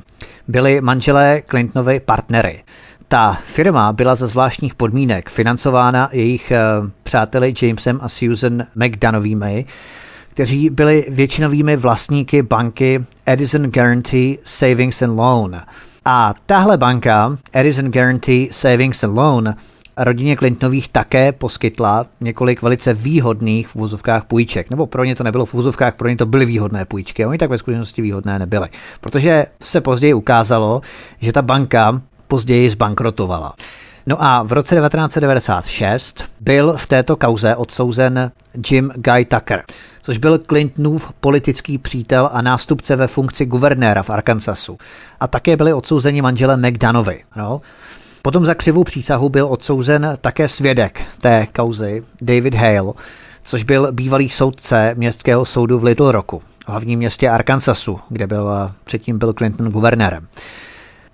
[0.48, 2.62] byli manželé Clintonovi partnery.
[3.08, 6.52] Ta firma byla za zvláštních podmínek financována jejich
[6.82, 9.66] uh, přáteli Jamesem a Susan McDonovými,
[10.30, 15.62] kteří byli většinovými vlastníky banky Edison Guarantee Savings and Loan.
[16.04, 19.54] A tahle banka, Edison Guarantee Savings and Loan,
[19.96, 23.98] rodině Clintonových také poskytla několik velice výhodných v
[24.28, 24.70] půjček.
[24.70, 27.26] Nebo pro ně to nebylo v vozovkách, pro ně to byly výhodné půjčky.
[27.26, 28.68] Oni tak ve skutečnosti výhodné nebyly.
[29.00, 30.80] Protože se později ukázalo,
[31.20, 33.54] že ta banka později zbankrotovala.
[34.06, 38.32] No a v roce 1996 byl v této kauze odsouzen
[38.70, 39.62] Jim Guy Tucker,
[40.02, 44.78] což byl Clintonův politický přítel a nástupce ve funkci guvernéra v Arkansasu.
[45.20, 47.24] A také byli odsouzeni manželé McDonovi.
[47.36, 47.60] No.
[48.22, 52.92] Potom za křivou přísahu byl odsouzen také svědek té kauzy, David Hale,
[53.44, 58.50] což byl bývalý soudce městského soudu v Little Rocku, hlavním městě Arkansasu, kde byl
[58.84, 60.26] předtím Bill Clinton guvernérem.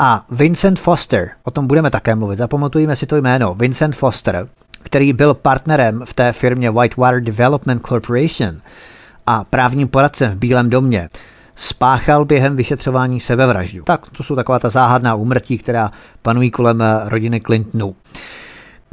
[0.05, 4.49] A Vincent Foster, o tom budeme také mluvit, zapamatujeme si to jméno, Vincent Foster,
[4.83, 8.61] který byl partnerem v té firmě Whitewater Development Corporation
[9.27, 11.09] a právním poradcem v Bílém domě,
[11.55, 13.83] spáchal během vyšetřování sebevraždu.
[13.85, 15.93] Tak to jsou taková ta záhadná úmrtí, která
[16.23, 17.95] panují kolem rodiny Clintonů.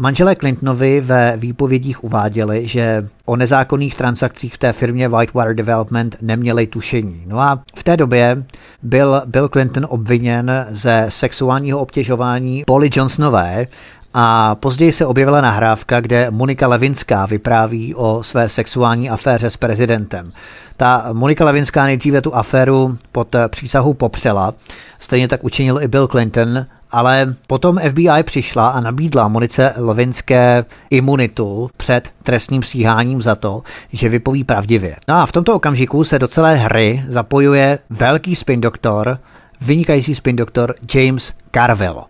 [0.01, 6.67] Manželé Clintonovi ve výpovědích uváděli, že o nezákonných transakcích v té firmě Whitewater Development neměli
[6.67, 7.23] tušení.
[7.27, 8.43] No a v té době
[8.83, 13.67] byl Bill Clinton obviněn ze sexuálního obtěžování Polly Johnsonové,
[14.13, 20.31] a později se objevila nahrávka, kde Monika Levinská vypráví o své sexuální aféře s prezidentem.
[20.77, 24.53] Ta Monika Levinská nejdříve tu aféru pod přísahou popřela,
[24.99, 31.69] stejně tak učinil i Bill Clinton, ale potom FBI přišla a nabídla Monice Levinské imunitu
[31.77, 33.61] před trestním stíháním za to,
[33.93, 34.95] že vypoví pravdivě.
[35.07, 39.17] No a v tomto okamžiku se do celé hry zapojuje velký spin doktor,
[39.61, 42.03] vynikající spin doktor James Carvel.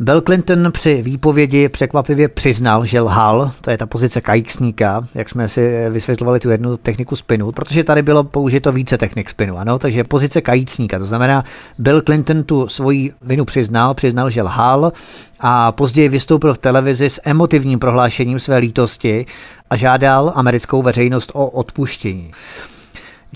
[0.00, 5.48] Bill Clinton při výpovědi překvapivě přiznal, že lhal, to je ta pozice kajksníka, jak jsme
[5.48, 10.04] si vysvětlovali tu jednu techniku spinu, protože tady bylo použito více technik spinu, ano, takže
[10.04, 11.44] pozice kajícníka, to znamená,
[11.78, 14.92] Bill Clinton tu svoji vinu přiznal, přiznal, že lhal
[15.40, 19.26] a později vystoupil v televizi s emotivním prohlášením své lítosti
[19.70, 22.32] a žádal americkou veřejnost o odpuštění.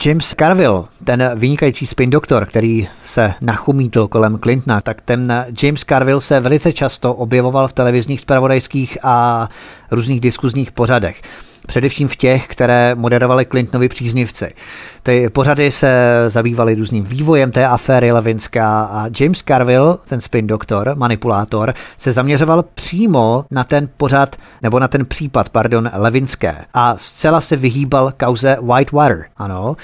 [0.05, 6.21] James Carville, ten vynikající spin doktor, který se nachumítl kolem Clintona, tak ten James Carville
[6.21, 9.49] se velice často objevoval v televizních spravodajských a
[9.91, 11.23] různých diskuzních pořadech
[11.67, 14.55] především v těch, které moderovali Clintonovi příznivci.
[15.03, 20.93] Ty pořady se zabývaly různým vývojem té aféry Levinská a James Carville, ten spin doktor,
[20.95, 27.41] manipulátor, se zaměřoval přímo na ten pořad, nebo na ten případ, pardon, Levinské a zcela
[27.41, 29.77] se vyhýbal kauze Whitewater, ano,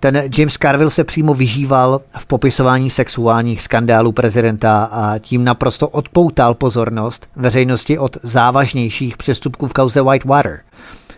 [0.00, 6.54] ten James Carville se přímo vyžíval v popisování sexuálních skandálů prezidenta a tím naprosto odpoutal
[6.54, 10.60] pozornost veřejnosti od závažnějších přestupků v kauze Whitewater.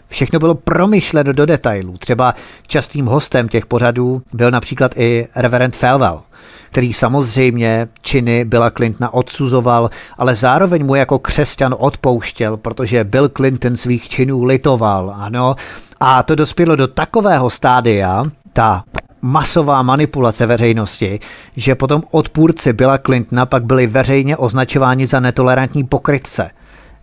[0.08, 1.96] Všechno bylo promyšleno do detailů.
[1.98, 2.34] Třeba
[2.66, 6.22] častým hostem těch pořadů byl například i reverend Felwell,
[6.70, 13.76] který samozřejmě činy Billa Clintona odsuzoval, ale zároveň mu jako křesťan odpouštěl, protože Bill Clinton
[13.76, 15.56] svých činů litoval, ano.
[16.00, 18.84] A to dospělo do takového stádia, ta
[19.22, 21.20] masová manipulace veřejnosti,
[21.56, 26.50] že potom odpůrci Billa Clintona pak byli veřejně označováni za netolerantní pokrytce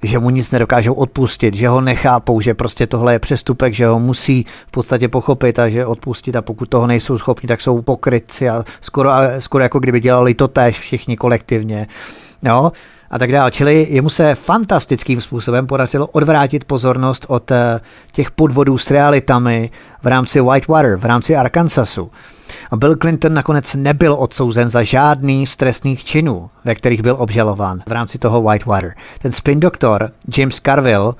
[0.05, 3.99] že mu nic nedokážou odpustit, že ho nechápou, že prostě tohle je přestupek, že ho
[3.99, 8.49] musí v podstatě pochopit a že odpustit a pokud toho nejsou schopni, tak jsou pokrytci
[8.49, 11.87] a skoro, skoro jako kdyby dělali to též všichni kolektivně.
[12.43, 12.71] No,
[13.09, 13.51] a tak dále.
[13.51, 17.79] Čili jemu se fantastickým způsobem podařilo odvrátit pozornost od eh,
[18.11, 19.69] těch podvodů s realitami
[20.03, 22.11] v rámci Whitewater, v rámci Arkansasu.
[22.75, 27.91] Bill Clinton nakonec nebyl odsouzen za žádný z trestných činů, ve kterých byl obžalován v
[27.91, 28.93] rámci toho Whitewater.
[29.21, 31.13] Ten spin doktor James Carville,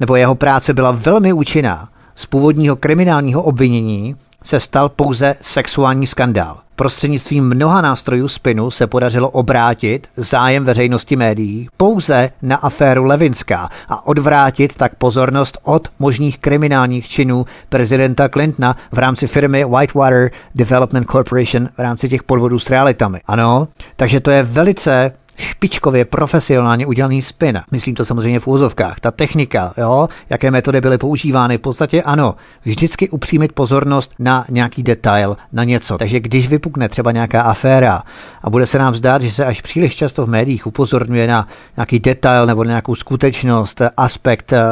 [0.00, 1.88] nebo jeho práce byla velmi účinná.
[2.14, 6.58] Z původního kriminálního obvinění se stal pouze sexuální skandál.
[6.82, 14.06] Prostřednictvím mnoha nástrojů spinu se podařilo obrátit zájem veřejnosti médií pouze na aféru Levinská a
[14.06, 21.68] odvrátit tak pozornost od možných kriminálních činů prezidenta Clintona v rámci firmy Whitewater Development Corporation
[21.76, 23.20] v rámci těch podvodů s realitami.
[23.26, 27.60] Ano, takže to je velice špičkově profesionálně udělaný spin.
[27.70, 29.00] Myslím to samozřejmě v úzovkách.
[29.00, 34.82] Ta technika, jo, jaké metody byly používány, v podstatě ano, vždycky upřímit pozornost na nějaký
[34.82, 35.98] detail, na něco.
[35.98, 38.02] Takže když vypukne třeba nějaká aféra
[38.42, 41.98] a bude se nám zdát, že se až příliš často v médiích upozorňuje na nějaký
[41.98, 44.62] detail nebo na nějakou skutečnost, aspekt, eh,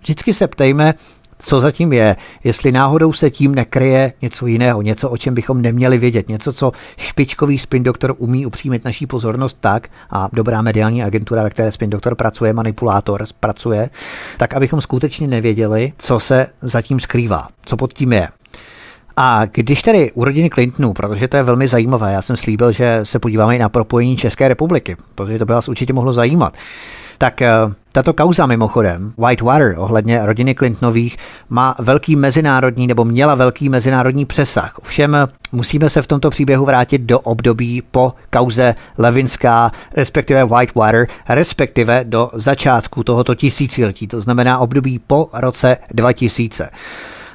[0.00, 0.94] vždycky se ptejme,
[1.46, 5.98] co zatím je, jestli náhodou se tím nekryje něco jiného, něco, o čem bychom neměli
[5.98, 11.42] vědět, něco, co špičkový spin doktor umí upřímit naší pozornost tak, a dobrá mediální agentura,
[11.42, 13.90] ve které spin doktor pracuje, manipulátor pracuje,
[14.36, 18.28] tak abychom skutečně nevěděli, co se zatím skrývá, co pod tím je.
[19.16, 23.00] A když tedy u rodiny Clintonů, protože to je velmi zajímavé, já jsem slíbil, že
[23.02, 26.54] se podíváme i na propojení České republiky, protože to by vás určitě mohlo zajímat.
[27.24, 27.48] Tak eh,
[27.92, 31.16] tato kauza mimochodem, Whitewater ohledně rodiny Clintonových,
[31.48, 34.78] má velký mezinárodní nebo měla velký mezinárodní přesah.
[34.78, 35.16] Ovšem
[35.52, 42.30] musíme se v tomto příběhu vrátit do období po kauze Levinská, respektive Whitewater, respektive do
[42.34, 46.70] začátku tohoto tisíciletí, to znamená období po roce 2000.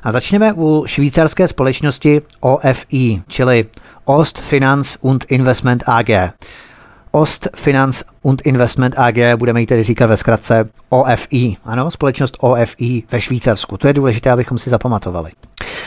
[0.03, 3.65] A začneme u švýcarské společnosti OFI, čili
[4.05, 6.09] Ost Finance und Investment AG.
[7.11, 11.57] Ost Finance und Investment AG, budeme ji tedy říkat ve zkratce OFI.
[11.65, 13.77] Ano, společnost OFI ve Švýcarsku.
[13.77, 15.31] To je důležité, abychom si zapamatovali.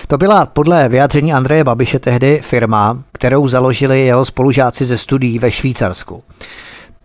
[0.06, 5.50] To byla podle vyjádření Andreje Babiše tehdy firma, kterou založili jeho spolužáci ze studií ve
[5.50, 6.22] Švýcarsku.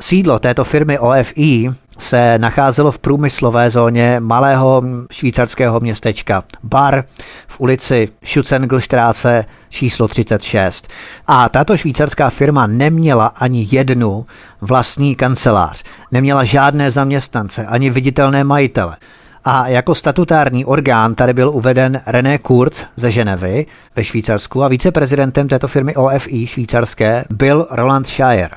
[0.02, 1.70] Sídlo této firmy OFI
[2.00, 7.04] se nacházelo v průmyslové zóně malého švýcarského městečka Bar
[7.48, 10.88] v ulici Schutzenglstraße číslo 36.
[11.28, 14.26] A tato švýcarská firma neměla ani jednu
[14.62, 18.98] vlastní kancelář, neměla žádné zaměstnance, ani viditelné majitele.
[19.44, 23.66] A jako statutární orgán tady byl uveden René Kurz ze Ženevy
[23.96, 28.50] ve Švýcarsku a viceprezidentem této firmy OFI švýcarské byl Roland Shire.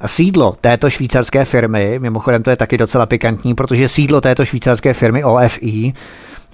[0.00, 4.94] A sídlo této švýcarské firmy, mimochodem to je taky docela pikantní, protože sídlo této švýcarské
[4.94, 5.92] firmy OFI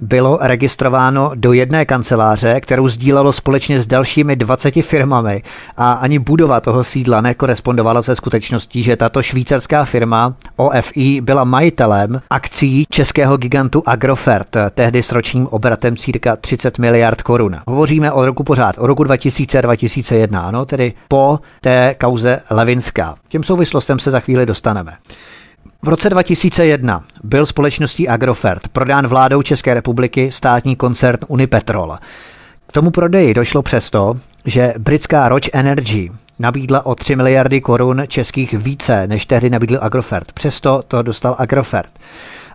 [0.01, 5.43] bylo registrováno do jedné kanceláře, kterou sdílelo společně s dalšími 20 firmami
[5.77, 12.21] a ani budova toho sídla nekorespondovala se skutečností, že tato švýcarská firma OFI byla majitelem
[12.31, 17.57] akcí českého gigantu Agrofert, tehdy s ročním obratem cirka 30 miliard korun.
[17.67, 23.15] Hovoříme o roku pořád, o roku 2000-2001, ano, tedy po té kauze Levinská.
[23.29, 24.93] Těm souvislostem se za chvíli dostaneme.
[25.85, 31.99] V roce 2001 byl společností Agrofert prodán vládou České republiky státní koncern Unipetrol.
[32.67, 38.53] K tomu prodeji došlo přesto, že britská Roche Energy nabídla o 3 miliardy korun českých
[38.53, 40.33] více, než tehdy nabídl Agrofert.
[40.33, 41.93] Přesto to dostal Agrofert.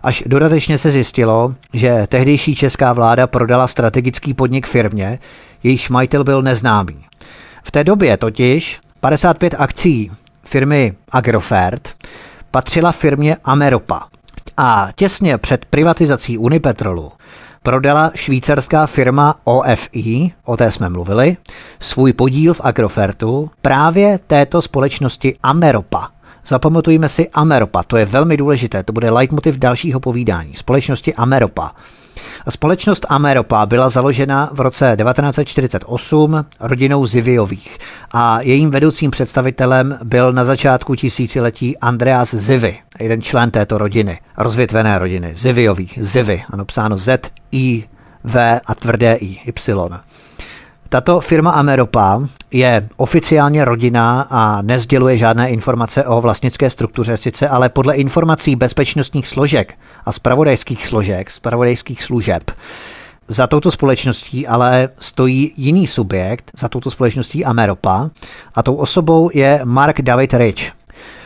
[0.02, 5.18] Až dodatečně se zjistilo, že tehdejší česká vláda prodala strategický podnik firmě,
[5.62, 7.04] jejíž majitel byl neznámý.
[7.62, 10.10] V té době totiž 55 akcí
[10.44, 11.94] firmy Agrofert
[12.50, 14.02] patřila firmě Ameropa.
[14.56, 17.12] A těsně před privatizací Unipetrolu
[17.62, 21.36] prodala švýcarská firma OFI, o té jsme mluvili,
[21.80, 26.08] svůj podíl v Agrofertu právě této společnosti Ameropa.
[26.46, 30.56] Zapamatujme si Ameropa, to je velmi důležité, to bude leitmotiv dalšího povídání.
[30.56, 31.74] Společnosti Ameropa.
[32.48, 37.78] Společnost Ameropa byla založena v roce 1948 rodinou Ziviových
[38.12, 44.98] a jejím vedoucím představitelem byl na začátku tisíciletí Andreas Zivy, jeden člen této rodiny, rozvětvené
[44.98, 47.84] rodiny, Ziviových, Zivy, ano psáno Z, I,
[48.24, 50.00] V a tvrdé I, Y.
[50.90, 52.20] Tato firma Ameropa
[52.50, 59.28] je oficiálně rodina a nezděluje žádné informace o vlastnické struktuře, sice ale podle informací bezpečnostních
[59.28, 59.74] složek
[60.04, 62.50] a spravodajských složek, spravodajských služeb,
[63.28, 68.10] za touto společností ale stojí jiný subjekt, za touto společností Ameropa,
[68.54, 70.77] a tou osobou je Mark David Rich.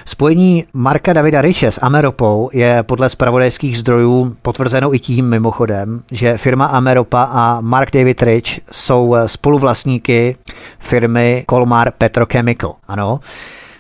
[0.05, 6.39] Spojení Marka Davida Riche s Ameropou je podle spravodajských zdrojů potvrzeno i tím mimochodem, že
[6.39, 10.37] firma Ameropa a Mark David Rich jsou spoluvlastníky
[10.79, 12.75] firmy Colmar Petrochemical.
[12.89, 13.21] Ano,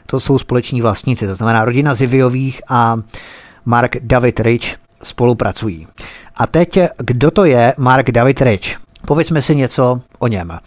[0.06, 2.96] to jsou společní vlastníci, to znamená rodina Ziviových a
[3.64, 5.86] Mark David Rich spolupracují.
[6.36, 8.76] A teď, kdo to je Mark David Rich?
[9.06, 10.58] Povězme si něco o něm.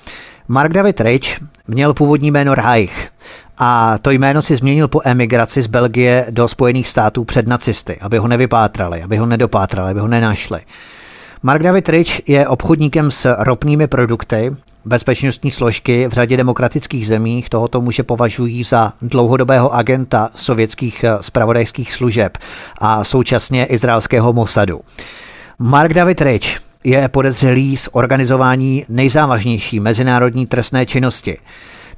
[0.47, 3.09] Mark David Rich měl původní jméno Reich
[3.57, 8.17] a to jméno si změnil po emigraci z Belgie do Spojených států před nacisty, aby
[8.17, 10.59] ho nevypátrali, aby ho nedopátrali, aby ho nenašli.
[11.43, 14.55] Mark David Rich je obchodníkem s ropnými produkty,
[14.87, 22.37] Bezpečnostní složky v řadě demokratických zemích tohoto muže považují za dlouhodobého agenta sovětských spravodajských služeb
[22.77, 24.81] a současně izraelského Mossadu.
[25.59, 31.37] Mark David Rich je podezřelý z organizování nejzávažnější mezinárodní trestné činnosti–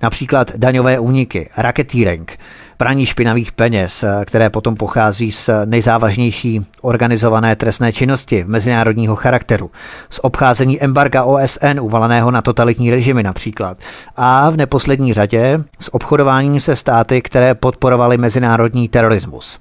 [0.02, 2.38] například daňové úniky, raketýrenk,
[2.78, 9.72] praní špinavých peněz, které potom pochází z nejzávažnější organizované trestné činnosti mezinárodního charakteru,
[10.10, 13.78] z obcházení embarga OSN uvaleného na totalitní režimy například.
[14.16, 19.60] A v neposlední řadě z obchodování se státy, které podporovaly mezinárodní terorismus.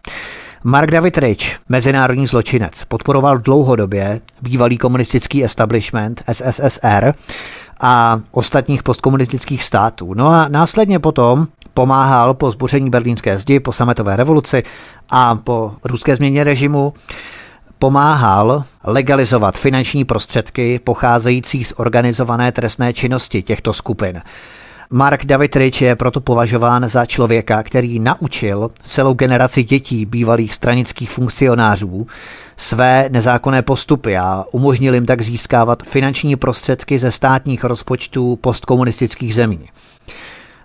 [0.65, 7.15] Mark David Rich, mezinárodní zločinec, podporoval dlouhodobě bývalý komunistický establishment SSSR
[7.81, 10.15] a ostatních postkomunistických států.
[10.15, 14.63] No a následně potom pomáhal po zbuření berlínské zdi, po sametové revoluci
[15.11, 16.95] a po ruské změně režimu
[17.79, 24.23] pomáhal legalizovat finanční prostředky pocházející z organizované trestné činnosti těchto skupin.
[24.91, 31.11] Mark David Rich je proto považován za člověka, který naučil celou generaci dětí bývalých stranických
[31.11, 32.07] funkcionářů
[32.57, 39.69] své nezákonné postupy a umožnil jim tak získávat finanční prostředky ze státních rozpočtů postkomunistických zemí.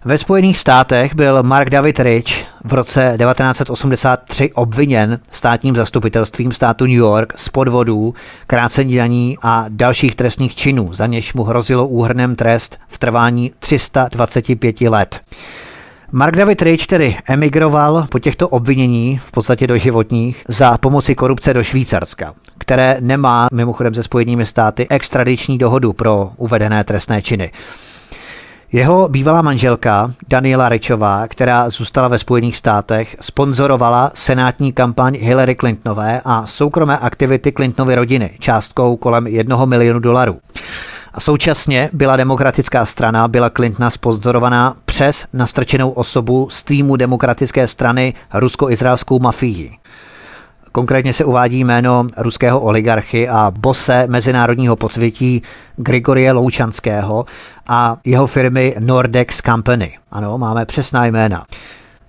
[0.05, 6.95] Ve Spojených státech byl Mark David Rich v roce 1983 obviněn státním zastupitelstvím státu New
[6.95, 8.13] York z podvodů,
[8.47, 14.81] krácení daní a dalších trestných činů, za něž mu hrozilo úhrnem trest v trvání 325
[14.81, 15.21] let.
[16.13, 21.53] Mark David Rich tedy emigroval po těchto obvinění, v podstatě do životních, za pomoci korupce
[21.53, 27.51] do Švýcarska, které nemá mimochodem se Spojenými státy extradiční dohodu pro uvedené trestné činy.
[28.71, 36.21] Jeho bývalá manželka Daniela Richová, která zůstala ve Spojených státech, sponzorovala senátní kampaň Hillary Clintonové
[36.25, 40.39] a soukromé aktivity Clintonovy rodiny částkou kolem jednoho milionu dolarů.
[41.13, 48.13] A současně byla demokratická strana byla Clintona sponzorovaná přes nastrčenou osobu z týmu demokratické strany
[48.33, 49.71] rusko-izraelskou mafii.
[50.71, 55.41] Konkrétně se uvádí jméno ruského oligarchy a bose mezinárodního podsvětí
[55.75, 57.25] Grigorie Loučanského
[57.67, 59.97] a jeho firmy Nordex Company.
[60.11, 61.45] Ano, máme přesná jména.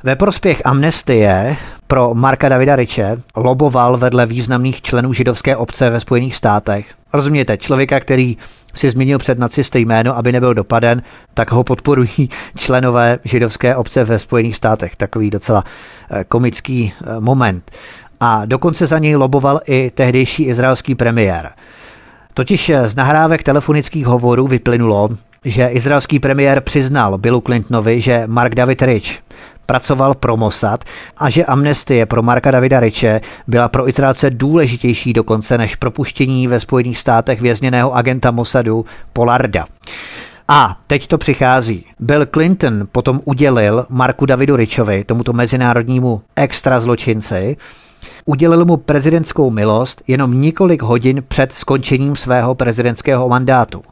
[0.04, 6.36] Ve prospěch amnestie pro Marka Davida Riče loboval vedle významných členů židovské obce ve Spojených
[6.36, 6.86] státech.
[7.12, 8.36] Rozumějte, člověka, který
[8.74, 11.02] si zmínil před nacisty jméno, aby nebyl dopaden,
[11.34, 14.96] tak ho podporují členové židovské obce ve Spojených státech.
[14.96, 15.64] Takový docela
[16.10, 17.70] eh, komický eh, moment.
[18.20, 21.50] A dokonce za něj loboval i tehdejší izraelský premiér.
[22.34, 25.08] Totiž eh, z nahrávek telefonických hovorů vyplynulo,
[25.44, 29.18] že izraelský premiér přiznal Billu Clintonovi, že Mark David Rich
[29.66, 30.84] pracoval pro Mossad
[31.16, 36.60] a že amnestie pro Marka Davida Riche byla pro Izraelce důležitější dokonce než propuštění ve
[36.60, 39.66] Spojených státech vězněného agenta Mossadu Polarda.
[40.48, 41.86] A teď to přichází.
[42.00, 47.56] Bill Clinton potom udělil Marku Davidu Richovi, tomuto mezinárodnímu extra zločinci,
[48.24, 53.82] udělil mu prezidentskou milost jenom několik hodin před skončením svého prezidentského mandátu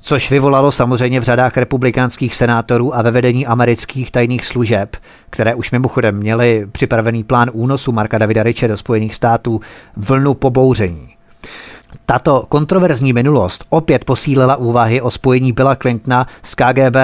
[0.00, 4.96] což vyvolalo samozřejmě v řadách republikánských senátorů a ve vedení amerických tajných služeb,
[5.30, 9.60] které už mimochodem měly připravený plán únosu Marka Davida Riche do Spojených států,
[9.96, 11.15] vlnu pobouření.
[12.06, 16.96] Tato kontroverzní minulost opět posílila úvahy o spojení Billa Clintona s KGB,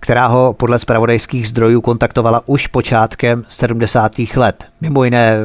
[0.00, 4.12] která ho podle spravodajských zdrojů kontaktovala už počátkem 70.
[4.36, 4.64] let.
[4.80, 5.36] Mimo jiné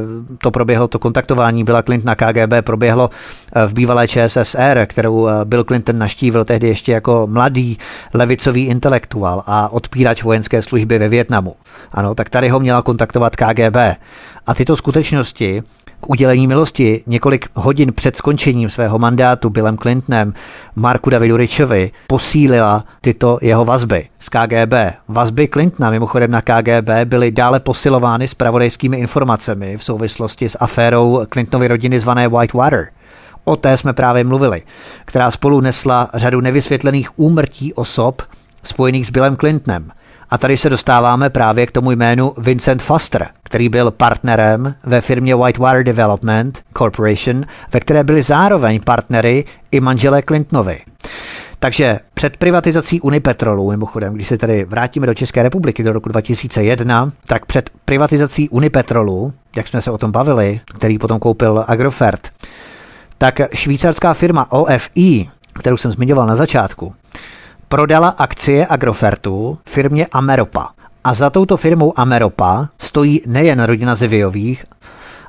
[0.42, 3.10] to proběhlo, to kontaktování Billa Clintona KGB proběhlo
[3.52, 7.78] eh, v bývalé ČSSR, kterou eh, Bill Clinton naštívil tehdy ještě jako mladý
[8.14, 11.54] levicový intelektuál a odpírač vojenské služby ve Větnamu.
[11.92, 13.76] Ano, tak tady ho měla kontaktovat KGB.
[14.48, 15.62] A tyto skutečnosti
[16.00, 20.34] k udělení milosti několik hodin před skončením svého mandátu Billem Clintonem
[20.76, 24.74] Marku Davidu Richovi posílila tyto jeho vazby z KGB.
[25.08, 31.26] Vazby Clintona mimochodem na KGB byly dále posilovány s pravodejskými informacemi v souvislosti s aférou
[31.32, 32.88] Clintonovy rodiny zvané Whitewater.
[33.44, 34.62] O té jsme právě mluvili,
[35.04, 38.22] která spolu nesla řadu nevysvětlených úmrtí osob
[38.62, 39.90] spojených s Billem Clintonem.
[40.30, 45.36] A tady se dostáváme právě k tomu jménu Vincent Foster, který byl partnerem ve firmě
[45.36, 50.78] Whitewater Development Corporation, ve které byli zároveň partnery i manželé Clintonovi.
[51.58, 57.12] Takže před privatizací Unipetrolu, mimochodem, když se tady vrátíme do České republiky do roku 2001,
[57.26, 62.28] tak před privatizací Unipetrolu, jak jsme se o tom bavili, který potom koupil Agrofert,
[63.18, 66.94] tak švýcarská firma OFI, kterou jsem zmiňoval na začátku,
[67.68, 70.68] prodala akcie Agrofertu firmě Ameropa.
[71.04, 74.64] A za touto firmou Ameropa stojí nejen rodina Ziviových,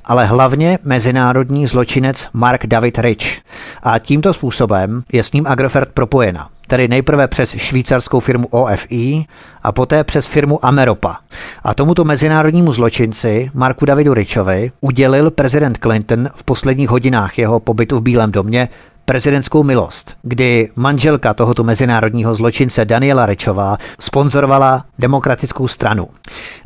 [0.05, 3.41] ale hlavně mezinárodní zločinec Mark David Rich.
[3.83, 6.49] A tímto způsobem je s ním Agrofert propojena.
[6.67, 9.25] Tedy nejprve přes švýcarskou firmu OFI
[9.63, 11.17] a poté přes firmu Ameropa.
[11.63, 17.97] A tomuto mezinárodnímu zločinci Marku Davidu Richovi udělil prezident Clinton v posledních hodinách jeho pobytu
[17.97, 18.69] v Bílém domě
[19.09, 26.07] prezidentskou milost, kdy manželka tohoto mezinárodního zločince Daniela Rečová sponzorovala demokratickou stranu.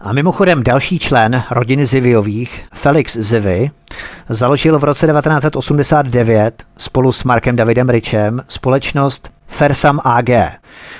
[0.02, 3.72] A mimochodem další člen rodiny Ziviových, Felix Zivy,
[4.30, 10.30] založil v roce 1989 spolu s Markem Davidem Richem společnost Fersam AG.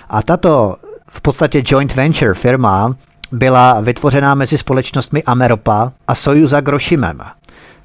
[0.10, 0.76] A tato
[1.08, 2.96] v podstatě joint venture firma
[3.32, 7.22] byla vytvořená mezi společnostmi Ameropa a Sojuza Grošimem.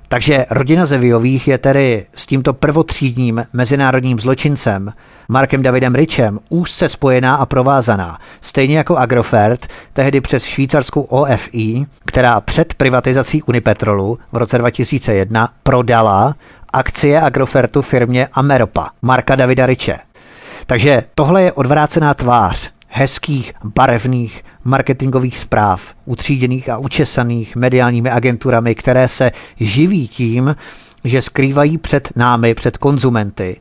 [0.09, 4.93] Takže rodina Zeviových je tedy s tímto prvotřídním mezinárodním zločincem
[5.29, 12.41] Markem Davidem Richem úzce spojená a provázaná, stejně jako Agrofert, tehdy přes švýcarskou OFI, která
[12.41, 16.35] před privatizací Unipetrolu v roce 2001 prodala
[16.73, 19.99] akcie Agrofertu firmě Ameropa Marka Davida Riche.
[20.67, 29.09] Takže tohle je odvrácená tvář hezkých, barevných, marketingových zpráv, utříděných a učesaných mediálními agenturami, které
[29.09, 30.57] se živí tím,
[31.05, 33.61] že skrývají před námi, před konzumenty,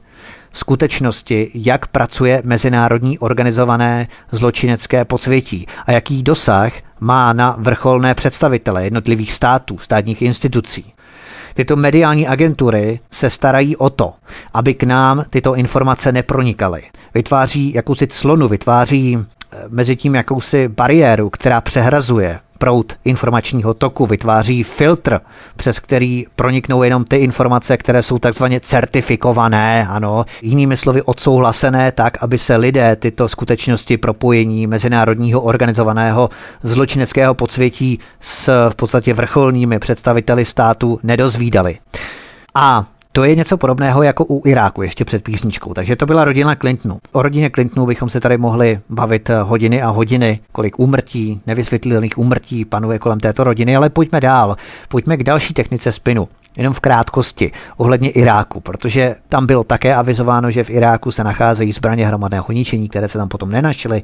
[0.52, 9.34] skutečnosti, jak pracuje mezinárodní organizované zločinecké podsvětí a jaký dosah má na vrcholné představitele jednotlivých
[9.34, 10.94] států, státních institucí.
[11.54, 14.14] Tyto mediální agentury se starají o to,
[14.54, 16.84] aby k nám tyto informace nepronikaly.
[17.14, 19.18] Vytváří jakousi clonu, vytváří
[19.68, 25.20] mezi tím jakousi bariéru, která přehrazuje proud informačního toku, vytváří filtr,
[25.56, 32.24] přes který proniknou jenom ty informace, které jsou takzvaně certifikované, ano, jinými slovy odsouhlasené tak,
[32.24, 36.30] aby se lidé tyto skutečnosti propojení mezinárodního organizovaného
[36.64, 41.78] zločineckého podsvětí s v podstatě vrcholnými představiteli státu nedozvídali.
[42.56, 42.86] A
[43.18, 45.74] to je něco podobného jako u Iráku ještě před písničkou.
[45.74, 46.98] Takže to byla rodina Clintonu.
[47.12, 52.66] O rodině Clintonu bychom se tady mohli bavit hodiny a hodiny, kolik úmrtí, nevysvětlitelných úmrtí
[52.66, 54.56] panuje kolem této rodiny, ale pojďme dál.
[54.88, 56.28] Pojďme k další technice spinu.
[56.58, 61.72] Jenom v krátkosti ohledně Iráku, protože tam bylo také avizováno, že v Iráku se nacházejí
[61.74, 64.02] zbraně hromadného ničení, které se tam potom nenašly.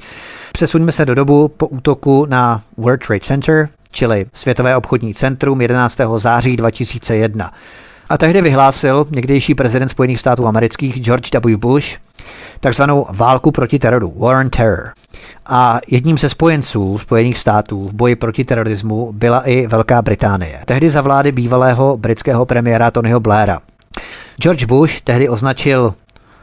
[0.54, 6.00] Přesuňme se do dobu po útoku na World Trade Center, čili Světové obchodní centrum 11.
[6.18, 7.52] září 2001.
[8.14, 11.58] A tehdy vyhlásil někdejší prezident Spojených států amerických George W.
[11.58, 11.98] Bush
[12.60, 14.92] takzvanou válku proti teroru, War on Terror.
[15.46, 20.60] A jedním ze spojenců Spojených států v boji proti terorismu byla i Velká Británie.
[20.66, 23.60] Tehdy za vlády bývalého britského premiéra Tonyho Blaira.
[24.38, 25.94] George Bush tehdy označil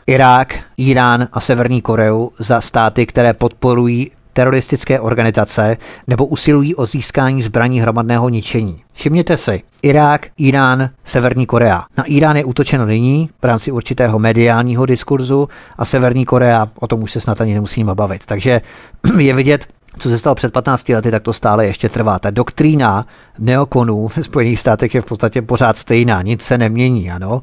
[0.07, 5.77] Irák, Irán a Severní Koreu za státy, které podporují teroristické organizace
[6.07, 8.83] nebo usilují o získání zbraní hromadného ničení.
[8.93, 11.85] Všimněte si, Irák, Irán, Severní Korea.
[11.99, 17.03] Na Irán je útočeno nyní v rámci určitého mediálního diskurzu a Severní Korea, o tom
[17.03, 18.27] už se snad ani nemusíme bavit.
[18.27, 18.61] Takže
[19.19, 19.67] je vidět,
[19.99, 22.19] co se stalo před 15 lety, tak to stále ještě trvá.
[22.19, 23.07] Ta doktrína
[23.39, 27.43] neokonů v Spojených státech je v podstatě pořád stejná, nic se nemění, ano.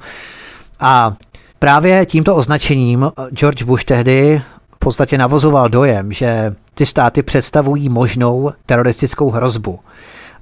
[0.80, 1.14] A
[1.60, 4.42] právě tímto označením George Bush tehdy
[4.78, 9.80] v podstatě navozoval dojem, že ty státy představují možnou teroristickou hrozbu.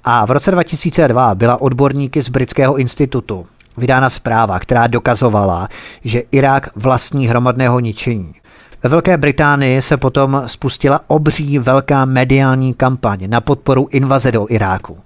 [0.03, 3.45] A v roce 2002 byla odborníky z Britského institutu
[3.77, 5.69] vydána zpráva, která dokazovala,
[6.03, 8.33] že Irák vlastní hromadného ničení.
[8.83, 14.97] Ve Velké Británii se potom spustila obří velká mediální kampaň na podporu invaze do Iráku,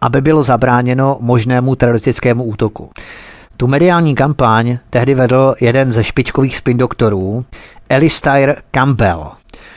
[0.00, 2.90] aby bylo zabráněno možnému teroristickému útoku.
[3.56, 7.44] Tu mediální kampaň tehdy vedl jeden ze špičkových spin doktorů,
[7.90, 9.30] Alistair Campbell,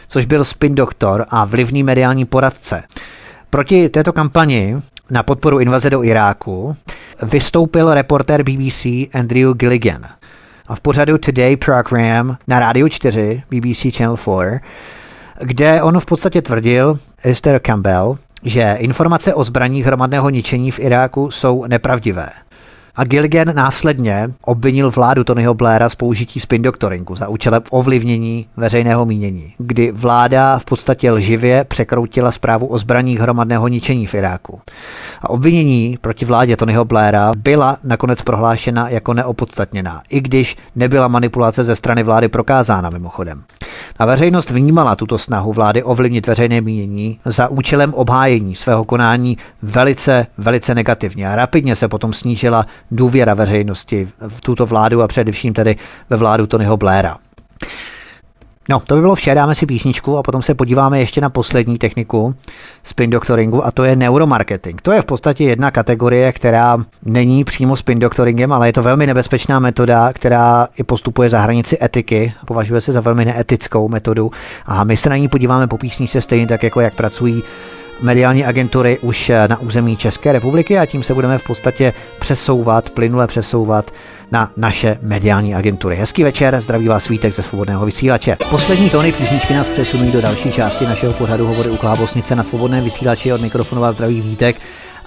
[0.08, 2.84] což byl spin doktor a vlivný mediální poradce.
[3.50, 6.76] Proti této kampani na podporu invaze do Iráku
[7.24, 10.06] vystoupil reportér BBC Andrew Gilligan.
[10.68, 14.60] A v pořadu Today Program na Radio 4, BBC Channel 4,
[15.42, 21.32] kde on v podstatě tvrdil, Esther Campbell, že informace o zbraních hromadného ničení v Iráku
[21.32, 22.30] jsou nepravdivé.
[22.98, 29.06] A Gilligan následně obvinil vládu Tonyho Blaira z použití spin doktoringu za účelem ovlivnění veřejného
[29.06, 34.62] mínění, kdy vláda v podstatě lživě překroutila zprávu o zbraních hromadného ničení v Iráku.
[35.22, 41.64] A obvinění proti vládě Tonyho Blaira byla nakonec prohlášena jako neopodstatněná, i když nebyla manipulace
[41.64, 43.44] ze strany vlády prokázána mimochodem.
[44.00, 50.28] A veřejnost vnímala tuto snahu vlády ovlivnit veřejné mínění za účelem obhájení svého konání velice,
[50.38, 55.76] velice negativně a rapidně se potom snížila důvěra veřejnosti v tuto vládu a především tedy
[56.10, 57.18] ve vládu Tonyho Blaira.
[58.70, 61.78] No, to by bylo vše, dáme si písničku a potom se podíváme ještě na poslední
[61.78, 62.36] techniku
[62.84, 64.82] spin doktoringu a to je neuromarketing.
[64.82, 69.08] To je v podstatě jedna kategorie, která není přímo spin doktoringem, ale je to velmi
[69.08, 74.32] nebezpečná metoda, která i postupuje za hranici etiky, považuje se za velmi neetickou metodu
[74.66, 77.44] a my se na ní podíváme po písničce stejně tak, jako jak pracují
[78.02, 83.28] mediální agentury už na území České republiky a tím se budeme v podstatě přesouvat, plynule
[83.28, 83.92] přesouvat
[84.32, 85.96] na naše mediální agentury.
[85.96, 88.38] Hezký večer, zdraví vás Vítek ze svobodného vysílače.
[88.50, 92.84] Poslední tóny písničky nás přesunují do další části našeho pořadu Hovory u Klábosnice na svobodném
[92.84, 94.56] vysílači od mikrofonu vás zdraví Vítek.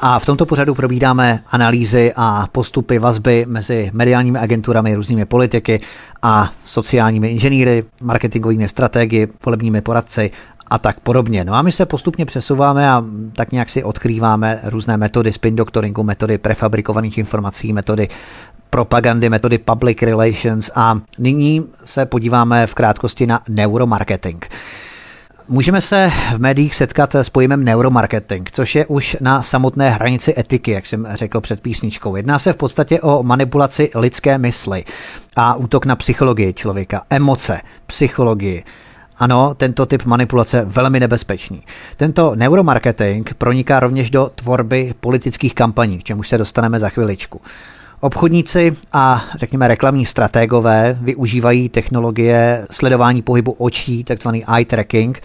[0.03, 5.81] A v tomto pořadu probídáme analýzy a postupy vazby mezi mediálními agenturami, různými politiky
[6.23, 10.31] a sociálními inženýry, marketingovými strategy, volebními poradci
[10.71, 11.45] a tak podobně.
[11.45, 13.05] No a my se postupně přesouváme a
[13.37, 18.09] tak nějak si odkrýváme různé metody spin doctoringu, metody prefabrikovaných informací, metody
[18.71, 24.47] propagandy, metody public relations a nyní se podíváme v krátkosti na neuromarketing.
[25.49, 30.71] Můžeme se v médiích setkat s pojmem neuromarketing, což je už na samotné hranici etiky,
[30.71, 32.17] jak jsem řekl před písničkou.
[32.17, 34.85] Jedná se v podstatě o manipulaci lidské mysli
[35.37, 38.65] a útok na psychologii člověka, emoce, psychologii.
[39.21, 41.63] Ano, tento typ manipulace velmi nebezpečný.
[41.97, 47.41] Tento neuromarketing proniká rovněž do tvorby politických kampaní, k čemu se dostaneme za chviličku.
[48.01, 55.23] Obchodníci a řekněme reklamní strategové využívají technologie sledování pohybu očí, takzvaný eye tracking,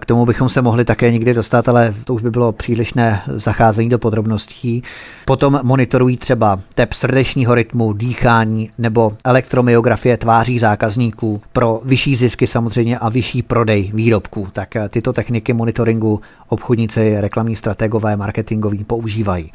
[0.00, 3.88] k tomu bychom se mohli také někdy dostat, ale to už by bylo přílišné zacházení
[3.88, 4.82] do podrobností.
[5.24, 12.98] Potom monitorují třeba tep srdečního rytmu, dýchání nebo elektromyografie tváří zákazníků pro vyšší zisky samozřejmě
[12.98, 14.48] a vyšší prodej výrobků.
[14.52, 19.50] Tak tyto techniky monitoringu obchodníci, reklamní strategové, marketingoví používají.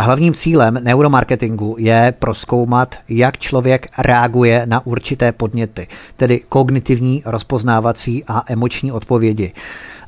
[0.00, 8.42] Hlavním cílem neuromarketingu je proskoumat, jak člověk reaguje na určité podněty, tedy kognitivní, rozpoznávací a
[8.46, 9.52] emoční odpovědi.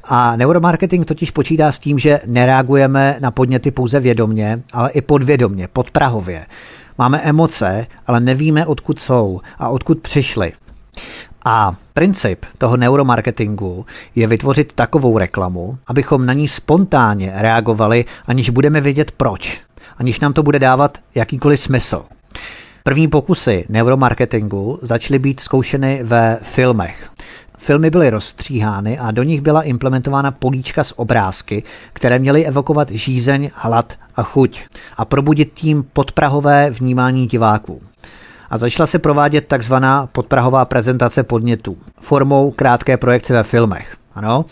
[0.04, 5.68] A neuromarketing totiž počítá s tím, že nereagujeme na podněty pouze vědomně, ale i podvědomně,
[5.68, 6.46] podprahově.
[6.98, 10.52] Máme emoce, ale nevíme, odkud jsou a odkud přišly.
[11.44, 18.80] A princip toho neuromarketingu je vytvořit takovou reklamu, abychom na ní spontánně reagovali, aniž budeme
[18.80, 19.60] vědět proč
[20.00, 22.04] aniž nám to bude dávat jakýkoliv smysl.
[22.82, 27.10] První pokusy neuromarketingu začaly být zkoušeny ve filmech.
[27.58, 33.50] Filmy byly rozstříhány a do nich byla implementována políčka z obrázky, které měly evokovat žízeň,
[33.54, 34.60] hlad a chuť
[34.96, 37.80] a probudit tím podprahové vnímání diváků.
[38.50, 43.99] A začala se provádět takzvaná podprahová prezentace podnětů formou krátké projekce ve filmech.
[44.14, 44.44] Ano,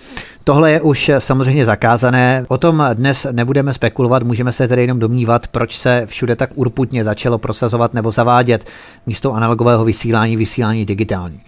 [0.44, 2.44] tohle je už samozřejmě zakázané.
[2.48, 7.04] O tom dnes nebudeme spekulovat, můžeme se tedy jenom domnívat, proč se všude tak urputně
[7.04, 8.64] začalo prosazovat nebo zavádět
[9.06, 11.40] místo analogového vysílání vysílání digitální.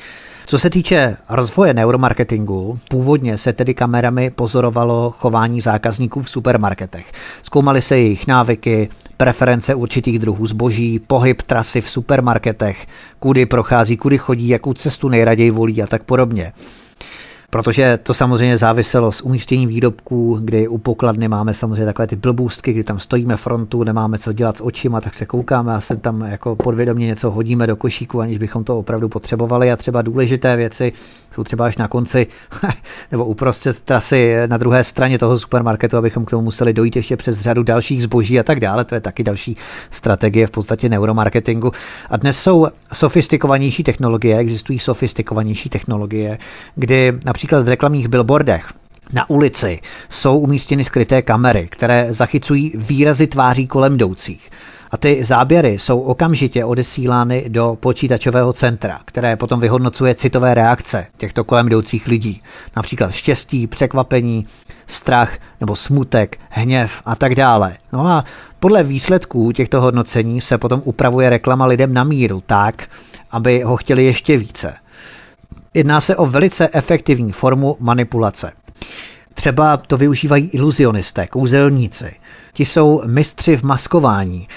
[0.46, 7.12] Co se týče rozvoje neuromarketingu, původně se tedy kamerami pozorovalo chování zákazníků v supermarketech.
[7.42, 12.86] Zkoumaly se jejich návyky, preference určitých druhů zboží, pohyb trasy v supermarketech,
[13.18, 16.52] kudy prochází, kudy chodí, jakou cestu nejraději volí a tak podobně.
[17.50, 22.72] Protože to samozřejmě záviselo s umístěním výrobků, kdy u pokladny máme samozřejmě takové ty blbůstky,
[22.72, 26.20] kdy tam stojíme frontu, nemáme co dělat s očima, tak se koukáme a se tam
[26.20, 30.92] jako podvědomě něco hodíme do košíku, aniž bychom to opravdu potřebovali a třeba důležité věci
[31.34, 32.26] jsou třeba až na konci
[33.12, 37.40] nebo uprostřed trasy na druhé straně toho supermarketu, abychom k tomu museli dojít ještě přes
[37.40, 38.84] řadu dalších zboží a tak dále.
[38.84, 39.56] To je taky další
[39.90, 41.72] strategie v podstatě neuromarketingu.
[42.10, 46.38] A dnes jsou sofistikovanější technologie, existují sofistikovanější technologie,
[46.74, 48.72] kdy například v reklamních billboardech
[49.12, 54.50] na ulici jsou umístěny skryté kamery, které zachycují výrazy tváří kolem jdoucích.
[54.90, 61.44] A ty záběry jsou okamžitě odesílány do počítačového centra, které potom vyhodnocuje citové reakce těchto
[61.44, 62.42] kolem jdoucích lidí.
[62.76, 64.46] Například štěstí, překvapení,
[64.86, 67.76] strach nebo smutek, hněv a tak dále.
[67.92, 68.24] No a
[68.60, 72.88] podle výsledků těchto hodnocení se potom upravuje reklama lidem na míru tak,
[73.30, 74.74] aby ho chtěli ještě více.
[75.74, 78.52] Jedná se o velice efektivní formu manipulace.
[79.34, 82.12] Třeba to využívají iluzionisté, kouzelníci.
[82.52, 84.48] Ti jsou mistři v maskování,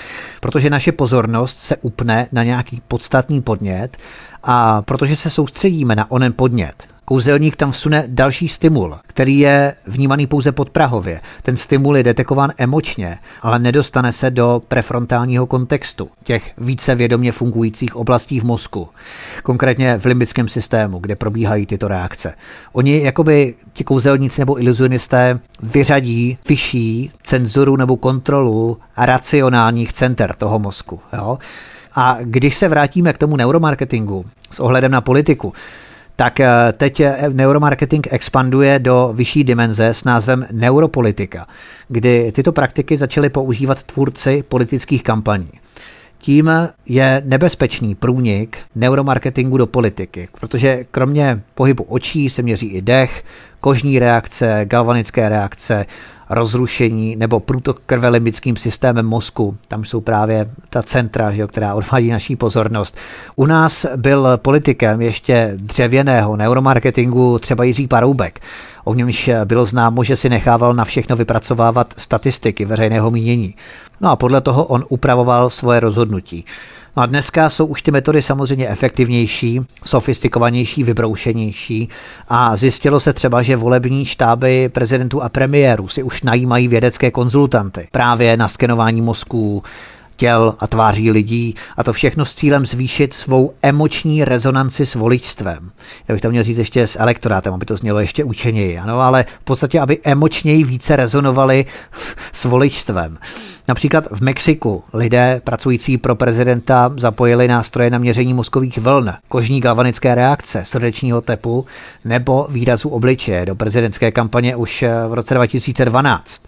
[0.42, 3.98] protože naše pozornost se upne na nějaký podstatný podnět
[4.44, 10.28] a protože se soustředíme na onen podnět, Kouzelník tam vsune další stimul, který je vnímaný
[10.28, 11.22] pouze podprahově.
[11.44, 17.96] Ten stimul je detekován emočně, ale nedostane se do prefrontálního kontextu těch více vědomě fungujících
[17.96, 18.90] oblastí v mozku,
[19.44, 22.34] konkrétně v limbickém systému, kde probíhají tyto reakce.
[22.74, 31.00] Oni, jakoby ti kouzelníci nebo iluzionisté, vyřadí vyšší cenzuru nebo kontrolu racionálních center toho mozku.
[31.18, 31.38] Jo?
[31.96, 35.54] A když se vrátíme k tomu neuromarketingu s ohledem na politiku,
[36.16, 36.48] tak eh,
[36.78, 41.48] teď eh, neuromarketing expanduje do vyšší dimenze s názvem neuropolitika,
[41.88, 45.50] kdy tyto praktiky začaly používat tvůrci politických kampaní.
[46.18, 46.52] Tím
[46.86, 53.24] je nebezpečný průnik neuromarketingu do politiky, protože kromě pohybu očí se měří i dech,
[53.62, 55.86] kožní reakce, galvanické reakce,
[56.30, 59.58] rozrušení nebo průtok krve limbickým systémem mozku.
[59.68, 62.98] Tam jsou právě ta centra, že jo, která odvádí naší pozornost.
[63.36, 68.40] U nás byl politikem ještě dřevěného neuromarketingu třeba Jiří Paroubek.
[68.84, 73.56] O němž bylo známo, že si nechával na všechno vypracovávat statistiky veřejného mínění.
[74.02, 76.46] No a podle toho on upravoval svoje rozhodnutí.
[76.98, 81.90] No a dneska jsou už ty metody samozřejmě efektivnější, sofistikovanější, vybroušenější.
[82.28, 87.88] A zjistilo se třeba, že volební štáby prezidentů a premiérů si už najímají vědecké konzultanty
[87.92, 89.64] právě na skenování mozků,
[90.16, 95.72] těl a tváří lidí a to všechno s cílem zvýšit svou emoční rezonanci s voličstvem.
[96.08, 99.26] Já bych to měl říct ještě s elektorátem, aby to znělo ještě učeněji, ano, ale
[99.42, 101.66] v podstatě, aby emočněji více rezonovali
[102.32, 103.18] s voličstvem.
[103.68, 110.16] Například v Mexiku lidé pracující pro prezidenta zapojili nástroje na měření mozkových vln, kožní galvanické
[110.16, 111.66] reakce, srdečního tepu
[112.06, 116.44] nebo výrazu obličeje do prezidentské kampaně už v roce 2012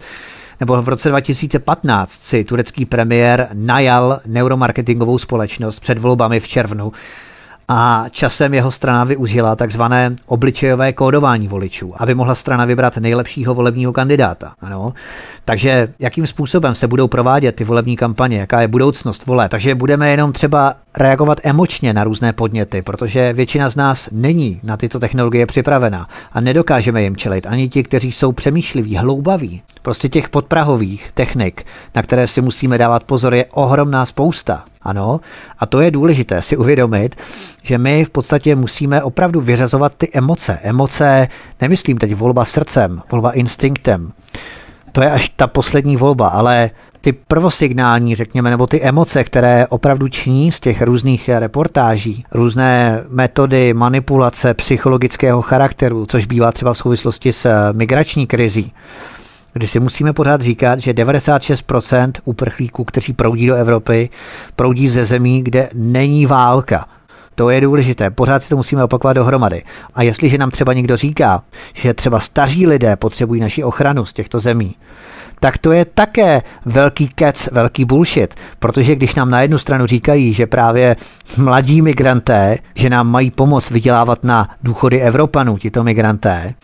[0.60, 6.92] nebo v roce 2015 si turecký premiér najal neuromarketingovou společnost před volbami v červnu
[7.68, 13.92] a časem jeho strana využila takzvané obličejové kódování voličů, aby mohla strana vybrat nejlepšího volebního
[13.92, 14.52] kandidáta.
[14.60, 14.92] Ano.
[15.44, 19.48] Takže jakým způsobem se budou provádět ty volební kampaně, jaká je budoucnost vole.
[19.48, 24.76] Takže budeme jenom třeba reagovat emočně na různé podněty, protože většina z nás není na
[24.76, 27.46] tyto technologie připravena a nedokážeme jim čelit.
[27.46, 29.62] Ani ti, kteří jsou přemýšliví, hloubaví.
[29.82, 34.64] Prostě těch podprahových technik, na které si musíme dávat pozor, je ohromná spousta.
[34.86, 35.20] Ano,
[35.58, 37.16] a to je důležité si uvědomit,
[37.62, 40.58] že my v podstatě musíme opravdu vyřazovat ty emoce.
[40.62, 41.28] Emoce,
[41.60, 44.12] nemyslím teď volba srdcem, volba instinktem.
[44.92, 46.70] To je až ta poslední volba, ale
[47.00, 53.74] ty prvosignální, řekněme, nebo ty emoce, které opravdu činí z těch různých reportáží, různé metody
[53.74, 58.72] manipulace psychologického charakteru, což bývá třeba v souvislosti s migrační krizí,
[59.56, 64.10] kdy si musíme pořád říkat, že 96% uprchlíků, kteří proudí do Evropy,
[64.56, 66.88] proudí ze zemí, kde není válka.
[67.34, 69.62] To je důležité, pořád si to musíme opakovat dohromady.
[69.94, 71.42] A jestliže nám třeba někdo říká,
[71.74, 74.74] že třeba staří lidé potřebují naši ochranu z těchto zemí,
[75.40, 80.32] tak to je také velký kec, velký bullshit, protože když nám na jednu stranu říkají,
[80.32, 80.96] že právě
[81.36, 86.54] mladí migranté, že nám mají pomoct vydělávat na důchody Evropanů, tito migranté,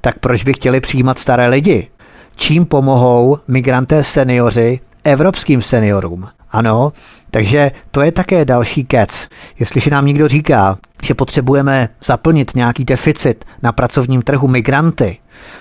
[0.00, 1.88] tak proč by chtěli přijímat staré lidi?
[2.36, 6.28] Čím pomohou migranté seniori evropským seniorům.
[6.50, 6.92] Ano,
[7.30, 9.28] takže to je také další kec.
[9.58, 15.18] Jestliže nám někdo říká, že potřebujeme zaplnit nějaký deficit na pracovním trhu migranty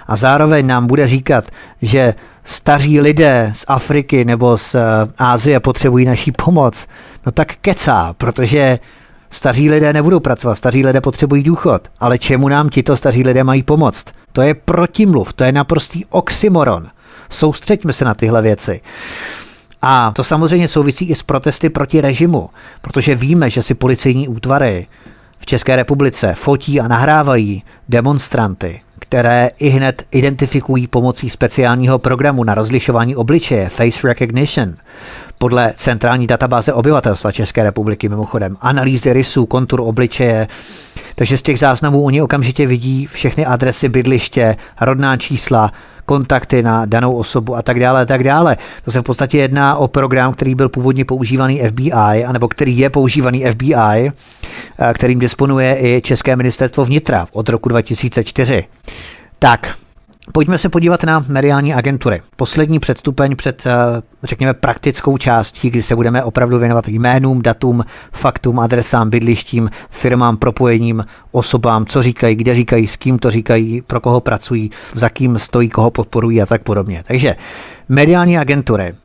[0.07, 1.49] a zároveň nám bude říkat,
[1.81, 4.75] že staří lidé z Afriky nebo z
[5.17, 6.87] Ázie potřebují naší pomoc,
[7.25, 8.79] no tak kecá, protože
[9.31, 13.63] Staří lidé nebudou pracovat, staří lidé potřebují důchod, ale čemu nám tito staří lidé mají
[13.63, 14.05] pomoct?
[14.31, 16.87] To je protimluv, to je naprostý oxymoron.
[17.29, 18.81] Soustřeďme se na tyhle věci.
[19.81, 22.49] A to samozřejmě souvisí i s protesty proti režimu,
[22.81, 24.87] protože víme, že si policejní útvary
[25.39, 32.53] v České republice fotí a nahrávají demonstranty, které i hned identifikují pomocí speciálního programu na
[32.53, 34.75] rozlišování obličeje, face recognition,
[35.41, 40.47] podle centrální databáze obyvatelstva České republiky mimochodem, analýzy rysů, kontur obličeje,
[41.15, 45.71] takže z těch záznamů oni okamžitě vidí všechny adresy bydliště, rodná čísla,
[46.05, 48.57] kontakty na danou osobu a tak dále a tak dále.
[48.85, 52.89] To se v podstatě jedná o program, který byl původně používaný FBI, anebo který je
[52.89, 54.11] používaný FBI,
[54.93, 58.63] kterým disponuje i České ministerstvo vnitra od roku 2004.
[59.39, 59.75] Tak,
[60.31, 62.21] Pojďme se podívat na mediální agentury.
[62.35, 63.71] Poslední předstupeň před, eh,
[64.23, 71.05] řekněme, praktickou částí, kdy se budeme opravdu věnovat jménům, datům, faktům, adresám, bydlištím, firmám, propojením,
[71.31, 75.69] osobám, co říkají, kde říkají, s kým to říkají, pro koho pracují, za kým stojí,
[75.69, 77.03] koho podporují a tak podobně.
[77.07, 77.35] Takže
[77.89, 78.95] mediální agentury.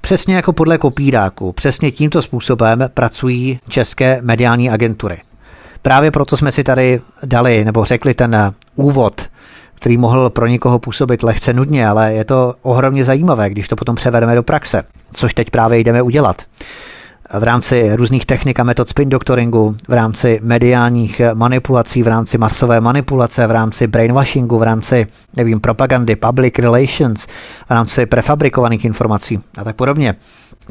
[0.00, 5.18] Přesně jako podle kopíráku, přesně tímto způsobem pracují české mediální agentury.
[5.82, 9.28] Právě proto jsme si tady dali nebo řekli ten úvod
[9.76, 13.96] který mohl pro někoho působit lehce nudně, ale je to ohromně zajímavé, když to potom
[13.96, 16.42] převedeme do praxe, což teď právě jdeme udělat.
[17.38, 22.80] V rámci různých technik a metod spin doktoringu, v rámci mediálních manipulací, v rámci masové
[22.80, 27.26] manipulace, v rámci brainwashingu, v rámci, nevím, propagandy, public relations,
[27.66, 30.14] v rámci prefabrikovaných informací a tak podobně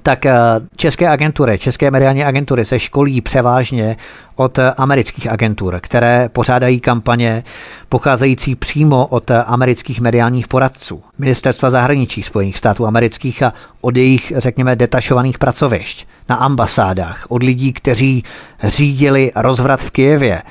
[0.03, 0.33] tak eh,
[0.75, 3.97] české agentury, české mediální agentury se školí převážně
[4.35, 7.43] od amerických agentur, které pořádají kampaně
[7.89, 14.75] pocházející přímo od amerických mediálních poradců, ministerstva zahraničí Spojených států amerických a od jejich, řekněme,
[14.75, 18.23] detašovaných pracovišť na ambasádách, od lidí, kteří
[18.63, 20.41] řídili rozvrat v Kijevě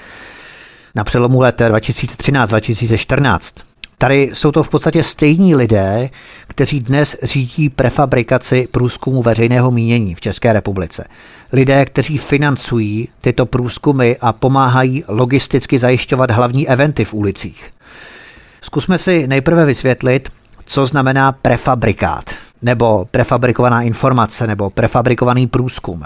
[0.94, 3.73] na přelomu let 2013-2014.
[3.98, 6.10] Tady jsou to v podstatě stejní lidé,
[6.48, 11.04] kteří dnes řídí prefabrikaci průzkumu veřejného mínění v České republice.
[11.52, 17.70] Lidé, kteří financují tyto průzkumy a pomáhají logisticky zajišťovat hlavní eventy v ulicích.
[18.60, 20.28] Zkusme si nejprve vysvětlit,
[20.64, 22.30] co znamená prefabrikát,
[22.62, 26.04] nebo prefabrikovaná informace, nebo prefabrikovaný průzkum.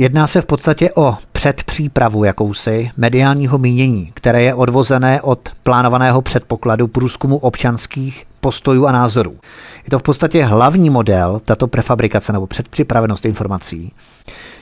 [0.00, 6.88] Jedná se v podstatě o předpřípravu jakousi mediálního mínění, které je odvozené od plánovaného předpokladu
[6.88, 9.36] průzkumu občanských postojů a názorů.
[9.84, 13.92] Je to v podstatě hlavní model, tato prefabrikace nebo předpřipravenost informací.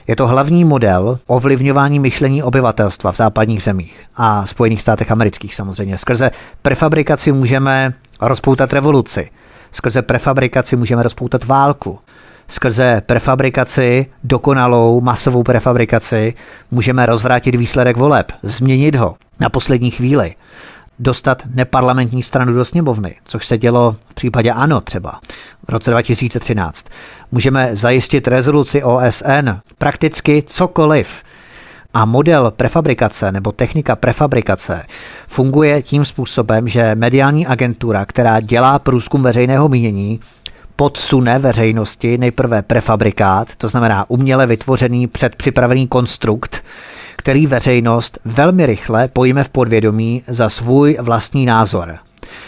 [0.07, 5.97] Je to hlavní model ovlivňování myšlení obyvatelstva v západních zemích a Spojených státech amerických samozřejmě.
[5.97, 6.31] Skrze
[6.61, 9.29] prefabrikaci můžeme rozpoutat revoluci.
[9.71, 11.99] Skrze prefabrikaci můžeme rozpoutat válku
[12.47, 16.33] skrze prefabrikaci, dokonalou masovou prefabrikaci,
[16.71, 20.35] můžeme rozvrátit výsledek voleb, změnit ho na poslední chvíli,
[20.99, 25.19] dostat neparlamentní stranu do sněmovny, což se dělo v případě ANO třeba
[25.67, 26.85] v roce 2013.
[27.31, 31.07] Můžeme zajistit rezoluci OSN, prakticky cokoliv.
[31.93, 34.85] A model prefabrikace nebo technika prefabrikace
[35.27, 40.19] funguje tím způsobem, že mediální agentura, která dělá průzkum veřejného mínění,
[40.77, 46.63] podsune veřejnosti nejprve prefabrikát, to znamená uměle vytvořený předpřipravený konstrukt,
[47.15, 51.97] který veřejnost velmi rychle pojme v podvědomí za svůj vlastní názor.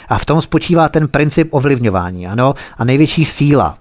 [0.10, 3.78] A v tom spočívá ten princip ovlivňování, ano, a největší síla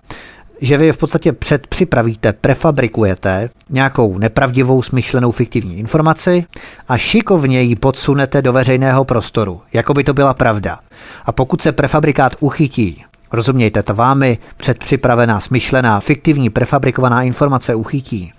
[0.61, 6.45] že vy v podstatě předpřipravíte, prefabrikujete nějakou nepravdivou, smyšlenou fiktivní informaci
[6.89, 10.79] a šikovně ji podsunete do veřejného prostoru, jako by to byla pravda.
[11.25, 18.33] A pokud se prefabrikát uchytí Rozumějte, ta vámi předpřipravená, smyšlená, fiktivní, prefabrikovaná informace uchytí.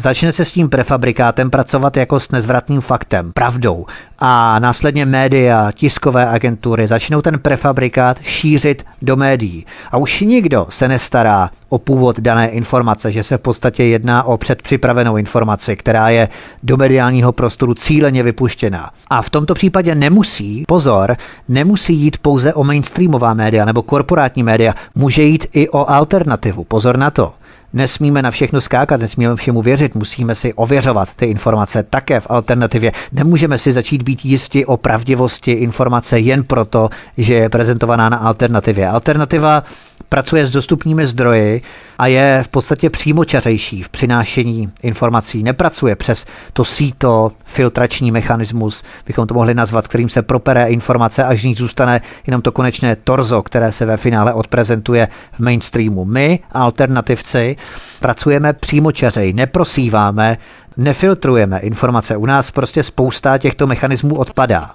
[0.00, 3.86] Začne se s tím prefabrikátem pracovat jako s nezvratným faktem, pravdou
[4.18, 9.66] a následně média, tiskové agentury začnou ten prefabrikát šířit do médií.
[9.90, 14.38] A už nikdo se nestará o původ dané informace, že se v podstatě jedná o
[14.38, 16.28] předpřipravenou informaci, která je
[16.62, 18.90] do mediálního prostoru cíleně vypuštěna.
[19.10, 21.16] A v tomto případě nemusí, pozor,
[21.48, 26.64] nemusí jít pouze o mainstreamová média nebo korporátní média, může jít i o alternativu.
[26.64, 27.32] Pozor na to.
[27.72, 32.92] Nesmíme na všechno skákat, nesmíme všemu věřit, musíme si ověřovat ty informace také v alternativě.
[33.12, 38.88] Nemůžeme si začít být jisti o pravdivosti informace jen proto, že je prezentovaná na alternativě.
[38.88, 39.64] Alternativa
[40.08, 41.62] pracuje s dostupnými zdroji
[41.98, 45.42] a je v podstatě přímočařejší v přinášení informací.
[45.42, 51.40] Nepracuje přes to síto, filtrační mechanismus, bychom to mohli nazvat, kterým se propere informace, až
[51.40, 56.04] z ní zůstane jenom to konečné torzo, které se ve finále odprezentuje v mainstreamu.
[56.04, 57.56] My, alternativci,
[58.00, 60.38] pracujeme přímočařej, neprosíváme,
[60.76, 62.16] nefiltrujeme informace.
[62.16, 64.70] U nás prostě spousta těchto mechanismů odpadá.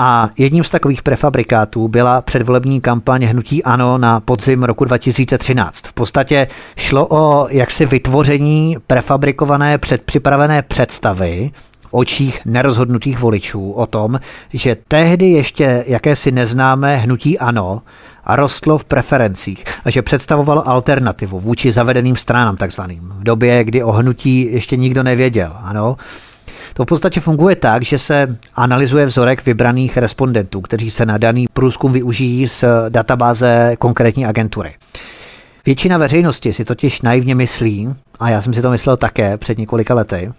[0.00, 5.86] A jedním z takových prefabrikátů byla předvolební kampaň Hnutí Ano na podzim roku 2013.
[5.86, 6.46] V podstatě
[6.76, 11.50] šlo o jaksi vytvoření prefabrikované předpřipravené představy,
[11.90, 14.20] očích nerozhodnutých voličů o tom,
[14.52, 17.80] že tehdy ještě jakési neznámé hnutí ANO
[18.24, 23.12] a rostlo v preferencích a že představovalo alternativu vůči zavedeným stranám takzvaným.
[23.18, 25.56] V době, kdy o hnutí ještě nikdo nevěděl.
[25.62, 25.96] Ano,
[26.78, 31.46] to v podstatě funguje tak, že se analyzuje vzorek vybraných respondentů, kteří se na daný
[31.52, 34.74] průzkum využijí z databáze konkrétní agentury.
[35.66, 39.94] Většina veřejnosti si totiž naivně myslí, a já jsem si to myslel také před několika
[39.94, 40.32] lety,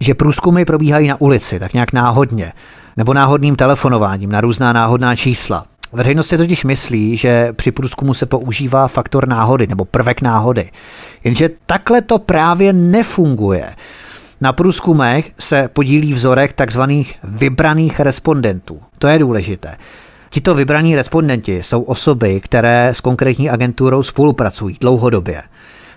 [0.00, 2.52] že průzkumy probíhají na ulici, tak nějak náhodně,
[2.96, 5.64] nebo náhodným telefonováním na různá náhodná čísla.
[5.92, 10.70] Veřejnost si totiž myslí, že při průzkumu se používá faktor náhody nebo prvek náhody.
[11.24, 13.74] Jenže takhle to právě nefunguje.
[14.44, 16.80] Na průzkumech se podílí vzorek tzv.
[17.24, 18.80] vybraných respondentů.
[18.98, 19.76] To je důležité.
[20.30, 25.42] Tito vybraní respondenti jsou osoby, které s konkrétní agenturou spolupracují dlouhodobě.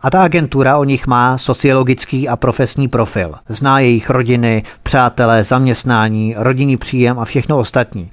[0.01, 3.35] A ta agentura o nich má sociologický a profesní profil.
[3.49, 8.11] Zná jejich rodiny, přátelé, zaměstnání, rodinný příjem a všechno ostatní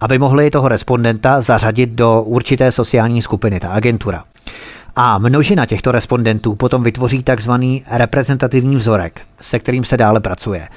[0.00, 4.24] aby mohli toho respondenta zařadit do určité sociální skupiny, ta agentura.
[4.96, 10.68] A množina těchto respondentů potom vytvoří takzvaný reprezentativní vzorek, se kterým se dále pracuje.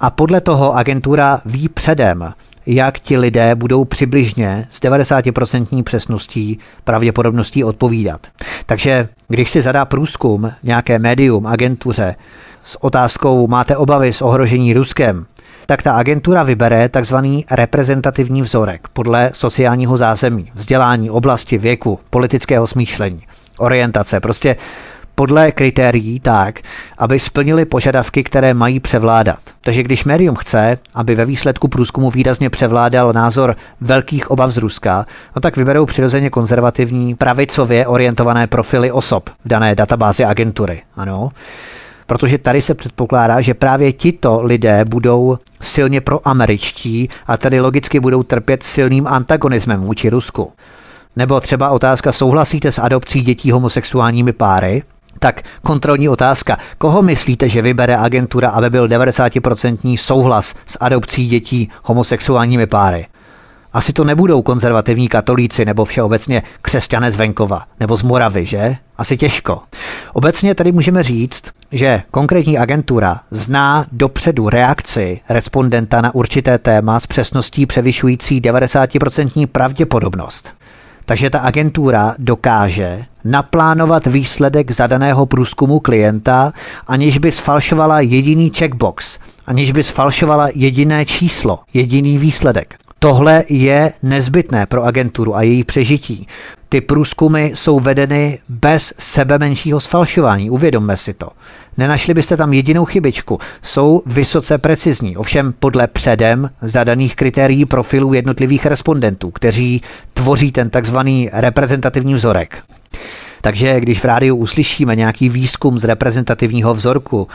[0.00, 2.32] A podle toho agentura ví předem,
[2.66, 8.26] jak ti lidé budou přibližně s 90% přesností pravděpodobností odpovídat.
[8.66, 12.16] Takže když si zadá průzkum nějaké médium, agentuře
[12.62, 15.26] s otázkou máte obavy z ohrožení Ruskem,
[15.66, 23.22] tak ta agentura vybere takzvaný reprezentativní vzorek podle sociálního zázemí, vzdělání, oblasti, věku, politického smýšlení
[23.58, 24.20] orientace.
[24.20, 24.56] Prostě
[25.14, 26.60] podle kritérií tak,
[26.98, 29.38] aby splnili požadavky, které mají převládat.
[29.60, 35.06] Takže když médium chce, aby ve výsledku průzkumu výrazně převládal názor velkých obav z Ruska,
[35.36, 40.82] no tak vyberou přirozeně konzervativní, pravicově orientované profily osob v dané databázi agentury.
[40.96, 41.28] Ano.
[42.06, 48.22] Protože tady se předpokládá, že právě tito lidé budou silně proameričtí a tady logicky budou
[48.22, 50.52] trpět silným antagonismem vůči Rusku.
[51.16, 54.82] Nebo třeba otázka, souhlasíte s adopcí dětí homosexuálními páry?
[55.18, 56.58] Tak kontrolní otázka.
[56.78, 63.06] Koho myslíte, že vybere agentura, aby byl 90% souhlas s adopcí dětí homosexuálními páry?
[63.72, 68.76] Asi to nebudou konzervativní katolíci nebo všeobecně křesťané z venkova nebo z Moravy, že?
[68.96, 69.60] Asi těžko.
[70.12, 71.42] Obecně tady můžeme říct,
[71.72, 80.54] že konkrétní agentura zná dopředu reakci respondenta na určité téma s přesností převyšující 90% pravděpodobnost.
[81.06, 86.52] Takže ta agentura dokáže naplánovat výsledek zadaného průzkumu klienta,
[86.86, 92.74] aniž by sfalšovala jediný checkbox, aniž by sfalšovala jediné číslo, jediný výsledek.
[93.04, 96.26] Tohle je nezbytné pro agenturu a její přežití.
[96.68, 101.28] Ty průzkumy jsou vedeny bez sebe menšího sfalšování, uvědomme si to.
[101.76, 103.38] Nenašli byste tam jedinou chybičku.
[103.62, 109.82] Jsou vysoce precizní, ovšem podle předem zadaných kritérií profilů jednotlivých respondentů, kteří
[110.14, 112.58] tvoří ten takzvaný reprezentativní vzorek.
[113.40, 117.28] Takže když v rádiu uslyšíme nějaký výzkum z reprezentativního vzorku,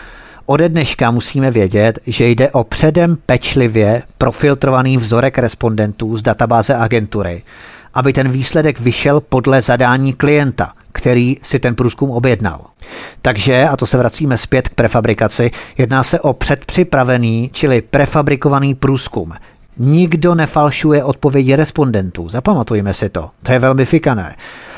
[0.45, 7.44] Ode dneška musíme vědět, že jde o předem pečlivě profiltrovaný vzorek respondentů z databáze agentury,
[7.94, 12.66] aby ten výsledek vyšel podle zadání klienta, který si ten průzkum objednal.
[13.22, 19.34] Takže, a to se vracíme zpět k prefabrikaci, jedná se o předpřipravený, čili prefabrikovaný průzkum.
[19.80, 24.35] Nikdo nefalšuje odpovědi respondentů, zapamatujme si to, to je velmi fikané.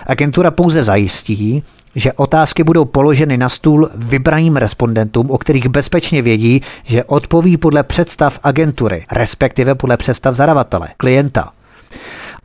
[0.07, 1.63] Agentura pouze zajistí,
[1.95, 7.83] že otázky budou položeny na stůl vybraným respondentům, o kterých bezpečně vědí, že odpoví podle
[7.83, 11.51] představ agentury, respektive podle představ zadavatele, klienta.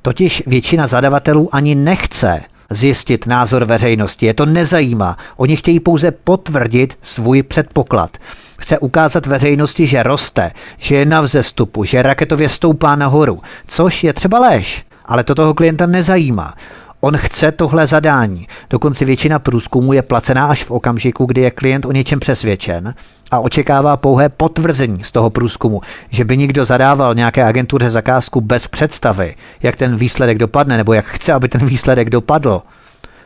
[0.02, 4.26] Totiž většina zadavatelů ani nechce zjistit názor veřejnosti.
[4.26, 5.18] Je to nezajímá.
[5.36, 8.16] Oni chtějí pouze potvrdit svůj předpoklad.
[8.58, 14.12] Chce ukázat veřejnosti, že roste, že je na vzestupu, že raketově stoupá nahoru, což je
[14.12, 14.84] třeba léž.
[15.04, 16.54] Ale to toho klienta nezajímá.
[17.00, 18.46] On chce tohle zadání.
[18.70, 22.94] Dokonce většina průzkumů je placená až v okamžiku, kdy je klient o něčem přesvědčen
[23.30, 25.80] a očekává pouhé potvrzení z toho průzkumu,
[26.10, 31.04] že by někdo zadával nějaké agentuře zakázku bez představy, jak ten výsledek dopadne nebo jak
[31.04, 32.62] chce, aby ten výsledek dopadl.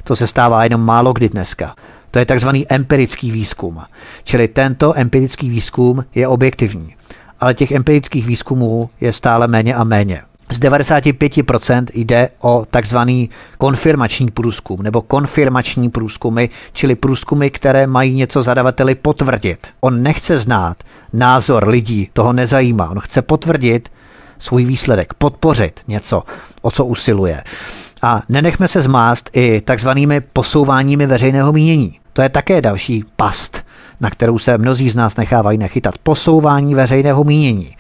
[0.04, 1.74] To se stává jenom málo kdy dneska.
[2.10, 3.80] To je takzvaný empirický výzkum.
[4.24, 6.94] Čili tento empirický výzkum je objektivní.
[7.40, 10.22] Ale těch empirických výzkumů je stále méně a méně.
[10.52, 18.42] Z 95% jde o takzvaný konfirmační průzkum nebo konfirmační průzkumy, čili průzkumy, které mají něco
[18.42, 19.66] zadavateli potvrdit.
[19.80, 20.76] On nechce znát
[21.12, 22.90] názor lidí, toho nezajímá.
[22.90, 23.88] On chce potvrdit
[24.38, 26.22] svůj výsledek, podpořit něco,
[26.62, 27.44] o co usiluje.
[28.02, 31.99] A nenechme se zmást i takzvanými posouváními veřejného mínění.
[32.12, 33.64] To je také další past,
[34.00, 35.98] na kterou se mnozí z nás nechávají nechytat.
[35.98, 37.76] Posouvání veřejného mínění.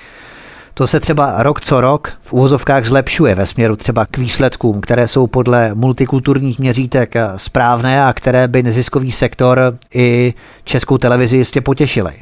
[0.74, 5.08] To se třeba rok co rok v úvozovkách zlepšuje ve směru třeba k výsledkům, které
[5.08, 10.34] jsou podle multikulturních měřítek správné a které by neziskový sektor i
[10.64, 12.12] českou televizi jistě potěšily.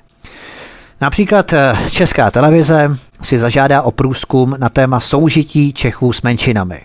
[1.00, 6.80] Například eh, Česká televize si zažádá o průzkum na téma soužití Čechů s menšinami.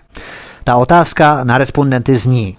[0.63, 2.57] Ta otázka na respondenty zní,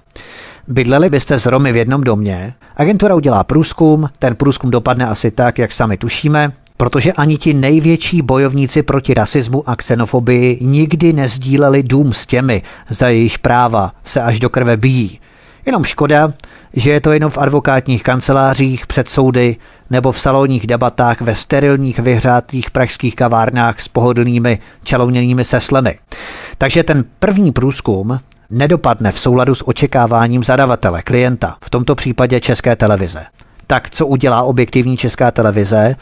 [0.69, 5.59] Bydleli byste s Romy v jednom domě, agentura udělá průzkum, ten průzkum dopadne asi tak,
[5.59, 12.13] jak sami tušíme, protože ani ti největší bojovníci proti rasismu a xenofobii nikdy nezdíleli dům
[12.13, 15.21] s těmi, za jejich práva se až do krve bíjí.
[15.67, 16.33] Jenom škoda,
[16.73, 19.57] že je to jenom v advokátních kancelářích, před soudy
[19.91, 25.99] nebo v salonních debatách ve sterilních vyhřátých pražských kavárnách s pohodlnými čalouněnými seslemi.
[26.59, 28.21] Takže ten první průzkum
[28.55, 33.25] nedopadne v souladu s očekáváním zadavatele, klienta, v tomto případě České televize.
[33.67, 35.97] Tak co udělá objektivní Česká televize?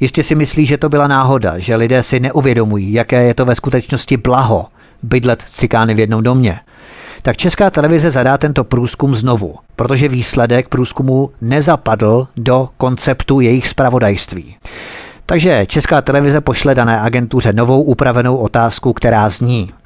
[0.00, 3.54] Jistě si myslí, že to byla náhoda, že lidé si neuvědomují, jaké je to ve
[3.54, 4.66] skutečnosti blaho
[5.02, 6.60] bydlet cikány v jednom domě.
[7.22, 14.56] Tak Česká televize zadá tento průzkum znovu, protože výsledek průzkumu nezapadl do konceptu jejich spravodajství.
[15.26, 19.70] Takže Česká televize pošle dané agentuře novou upravenou otázku, která zní–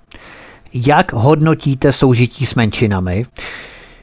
[0.75, 3.27] jak hodnotíte soužití s menšinami?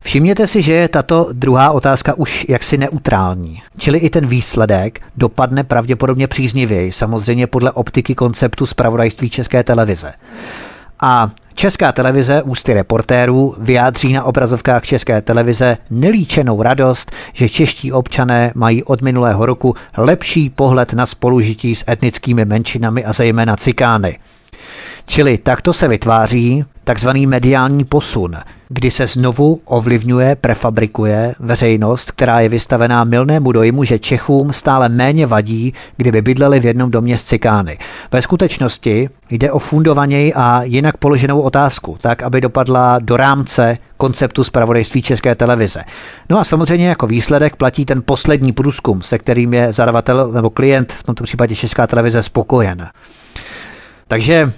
[0.04, 5.64] Všimněte si, že je tato druhá otázka už jaksi neutrální, čili i ten výsledek dopadne
[5.64, 10.14] pravděpodobně příznivěji, samozřejmě podle optiky konceptu zpravodajství České televize.
[11.00, 18.52] A Česká televize ústy reportérů vyjádří na obrazovkách České televize nelíčenou radost, že čeští občané
[18.56, 24.18] mají od minulého roku lepší pohled na spolužití s etnickými menšinami a zejména cikány.
[25.08, 28.36] Čili takto se vytváří takzvaný mediální posun,
[28.70, 35.26] kdy se znovu ovlivňuje, prefabrikuje veřejnost, která je vystavená milnému dojmu, že Čechům stále méně
[35.26, 37.78] vadí, kdyby bydleli v jednom domě s cikány.
[38.12, 44.44] Ve skutečnosti jde o fundovaněji a jinak položenou otázku, tak aby dopadla do rámce konceptu
[44.44, 45.84] zpravodajství České televize.
[46.30, 50.94] No a samozřejmě jako výsledek platí ten poslední průzkum, se kterým je zadavatel nebo klient,
[50.94, 52.88] v tomto případě Česká televize, spokojen.
[54.08, 54.52] Takže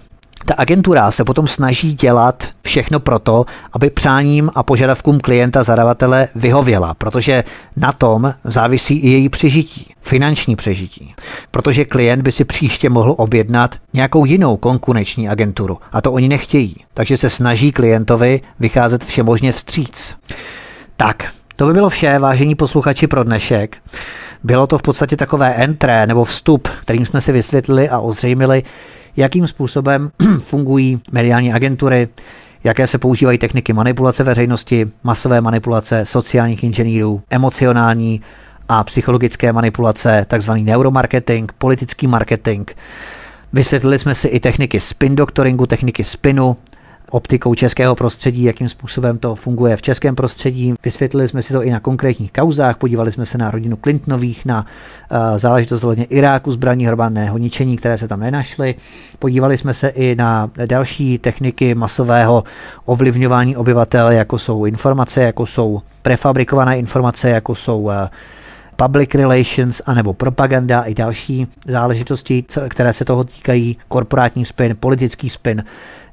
[0.48, 6.94] ta agentura se potom snaží dělat všechno proto, aby přáním a požadavkům klienta zadavatele vyhověla,
[6.94, 7.44] protože
[7.76, 11.15] na tom závisí i její přežití, finanční přežití.
[11.52, 16.76] Protože klient by si příště mohl objednat nějakou jinou konkurenční agenturu a to oni nechtějí.
[16.94, 20.15] Takže se snaží klientovi vycházet všemožně vstříc.
[20.98, 21.26] Tak,
[21.56, 23.78] to by bylo vše, vážení posluchači, pro dnešek.
[24.44, 28.64] Bylo to v podstatě takové entré nebo vstup, kterým jsme si vysvětlili a ozřejmili,
[29.18, 32.07] jakým způsobem fungují mediální agentury,
[32.64, 38.22] jaké se používají techniky manipulace veřejnosti, masové manipulace sociálních inženýrů, emocionální
[38.69, 42.69] a psychologické manipulace, takzvaný neuromarketing, politický marketing.
[43.53, 46.57] Vysvětlili jsme si i techniky spin doctoringu, techniky spinu,
[47.12, 50.74] optikou českého prostředí, jakým způsobem to funguje v českém prostředí.
[50.84, 54.66] Vysvětlili jsme si to i na konkrétních kauzách, podívali jsme se na rodinu Clintonových, na
[55.12, 58.76] uh, záležitost ohledně Iráku, zbraní hromadného ničení, které se tam nenašly.
[59.20, 62.44] Podívali jsme se i na další techniky masového
[62.86, 67.92] ovlivňování obyvatel, jako jsou informace, jako jsou prefabrikované informace, jako jsou uh,
[68.76, 75.64] public relations anebo propaganda i další záležitosti, které se toho týkají, korporátní spin, politický spin,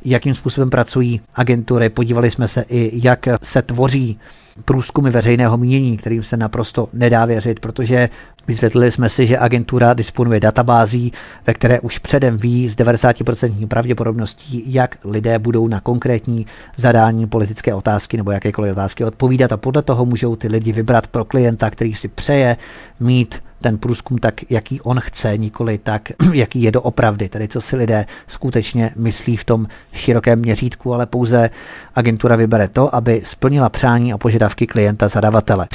[0.05, 1.89] jakým způsobem pracují agentury.
[1.89, 4.19] Podívali jsme se i, jak se tvoří
[4.65, 8.09] průzkumy veřejného mínění, kterým se naprosto nedá věřit, protože
[8.47, 11.13] vysvětlili jsme si, že agentura disponuje databází,
[11.47, 17.75] ve které už předem ví s 90% pravděpodobností, jak lidé budou na konkrétní zadání politické
[17.75, 21.95] otázky nebo jakékoliv otázky odpovídat a podle toho můžou ty lidi vybrat pro klienta, který
[21.95, 22.57] si přeje
[23.01, 27.77] mít ten průzkum tak, jaký on chce, nikoli tak, jaký je doopravdy, tedy co si
[27.77, 31.51] lidé skutečně myslí v tom širokém měřítku, ale pouze
[31.95, 35.69] agentura vybere to, aby splnila přání a požadavky klienta zadavatele.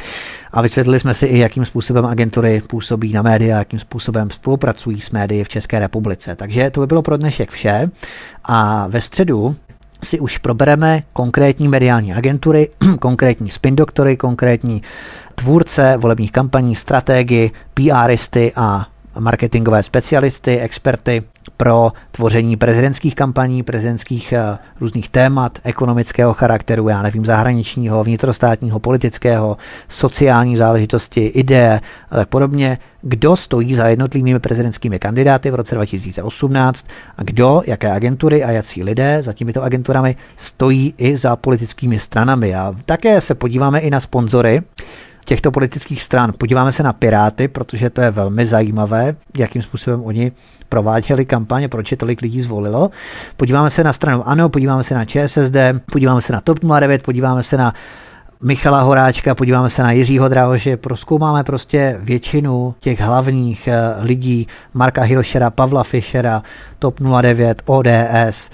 [0.51, 5.09] A vysvětlili jsme si i, jakým způsobem agentury působí na média, jakým způsobem spolupracují s
[5.11, 6.35] médií v České republice.
[6.35, 7.89] Takže to by bylo pro dnešek vše.
[8.43, 9.55] A ve středu
[10.03, 12.69] si už probereme konkrétní mediální agentury,
[12.99, 14.81] konkrétní spin doktory, konkrétní
[15.35, 18.87] tvůrce volebních kampaní, strategii, PRisty a
[19.19, 21.23] marketingové specialisty, experty
[21.61, 29.57] pro tvoření prezidentských kampaní, prezidentských eh, různých témat, ekonomického charakteru, já nevím, zahraničního, vnitrostátního, politického,
[29.89, 31.81] sociální záležitosti, ideje
[32.11, 36.87] a tak podobně, kdo stojí za jednotlivými prezidentskými kandidáty v roce 2018
[37.17, 42.55] a kdo, jaké agentury a jací lidé za těmito agenturami stojí i za politickými stranami.
[42.55, 44.61] A také se podíváme i na sponzory,
[45.29, 46.33] těchto politických stran.
[46.37, 50.31] Podíváme se na Piráty, protože to je velmi zajímavé, jakým způsobem oni
[50.69, 52.89] prováděli kampaně, proč je tolik lidí zvolilo.
[53.37, 55.57] Podíváme se na stranu ANO, podíváme se na ČSSD,
[55.91, 57.73] podíváme se na TOP 09, podíváme se na
[58.41, 65.01] Michala Horáčka, podíváme se na Jiřího Drahože, proskoumáme prostě většinu těch hlavních eh, lidí, Marka
[65.01, 66.43] Hilšera, Pavla Fischera,
[66.79, 68.49] TOP 09, ODS,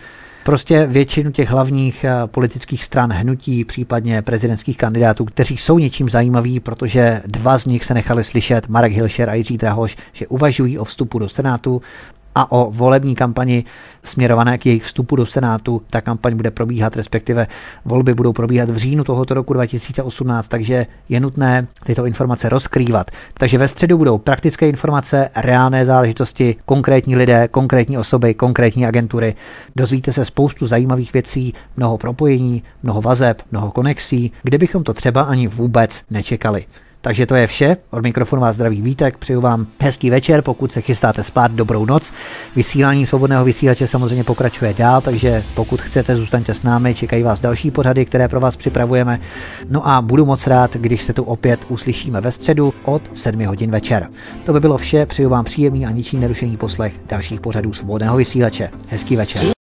[0.45, 6.59] prostě většinu těch hlavních eh, politických stran hnutí, případně prezidentských kandidátů, kteří jsou něčím zajímaví,
[6.59, 10.83] protože dva z nich se nechali slyšet, Marek Hilšer a Jiří Drahoš, že uvažují o
[10.83, 11.81] vstupu do Senátu
[12.35, 13.63] a o volební kampani
[14.03, 15.81] směrované k jejich vstupu do Senátu.
[15.89, 17.47] Ta kampaň bude probíhat, respektive
[17.85, 23.11] volby budou probíhat v říjnu tohoto roku 2018, takže je nutné tyto informace rozkrývat.
[23.33, 29.35] Takže ve středu budou praktické informace, reálné záležitosti, konkrétní lidé, konkrétní osoby, konkrétní agentury.
[29.75, 35.21] Dozvíte se spoustu zajímavých věcí, mnoho propojení, mnoho vazeb, mnoho konexí, kde bychom to třeba
[35.21, 36.65] ani vůbec nečekali.
[37.05, 37.77] Takže to je vše.
[37.91, 39.17] Od mikrofonu vás zdraví Vítek.
[39.17, 42.13] Přeju vám hezký večer, pokud se chystáte spát, dobrou noc.
[42.55, 47.71] Vysílání svobodného vysílače samozřejmě pokračuje dál, takže pokud chcete, zůstaňte s námi, čekají vás další
[47.71, 49.19] pořady, které pro vás připravujeme.
[49.69, 53.71] No a budu moc rád, když se tu opět uslyšíme ve středu od 7 hodin
[53.71, 54.07] večer.
[54.45, 58.69] To by bylo vše, přeju vám příjemný a ničím nerušený poslech dalších pořadů svobodného vysílače.
[58.87, 59.54] Hezký večer.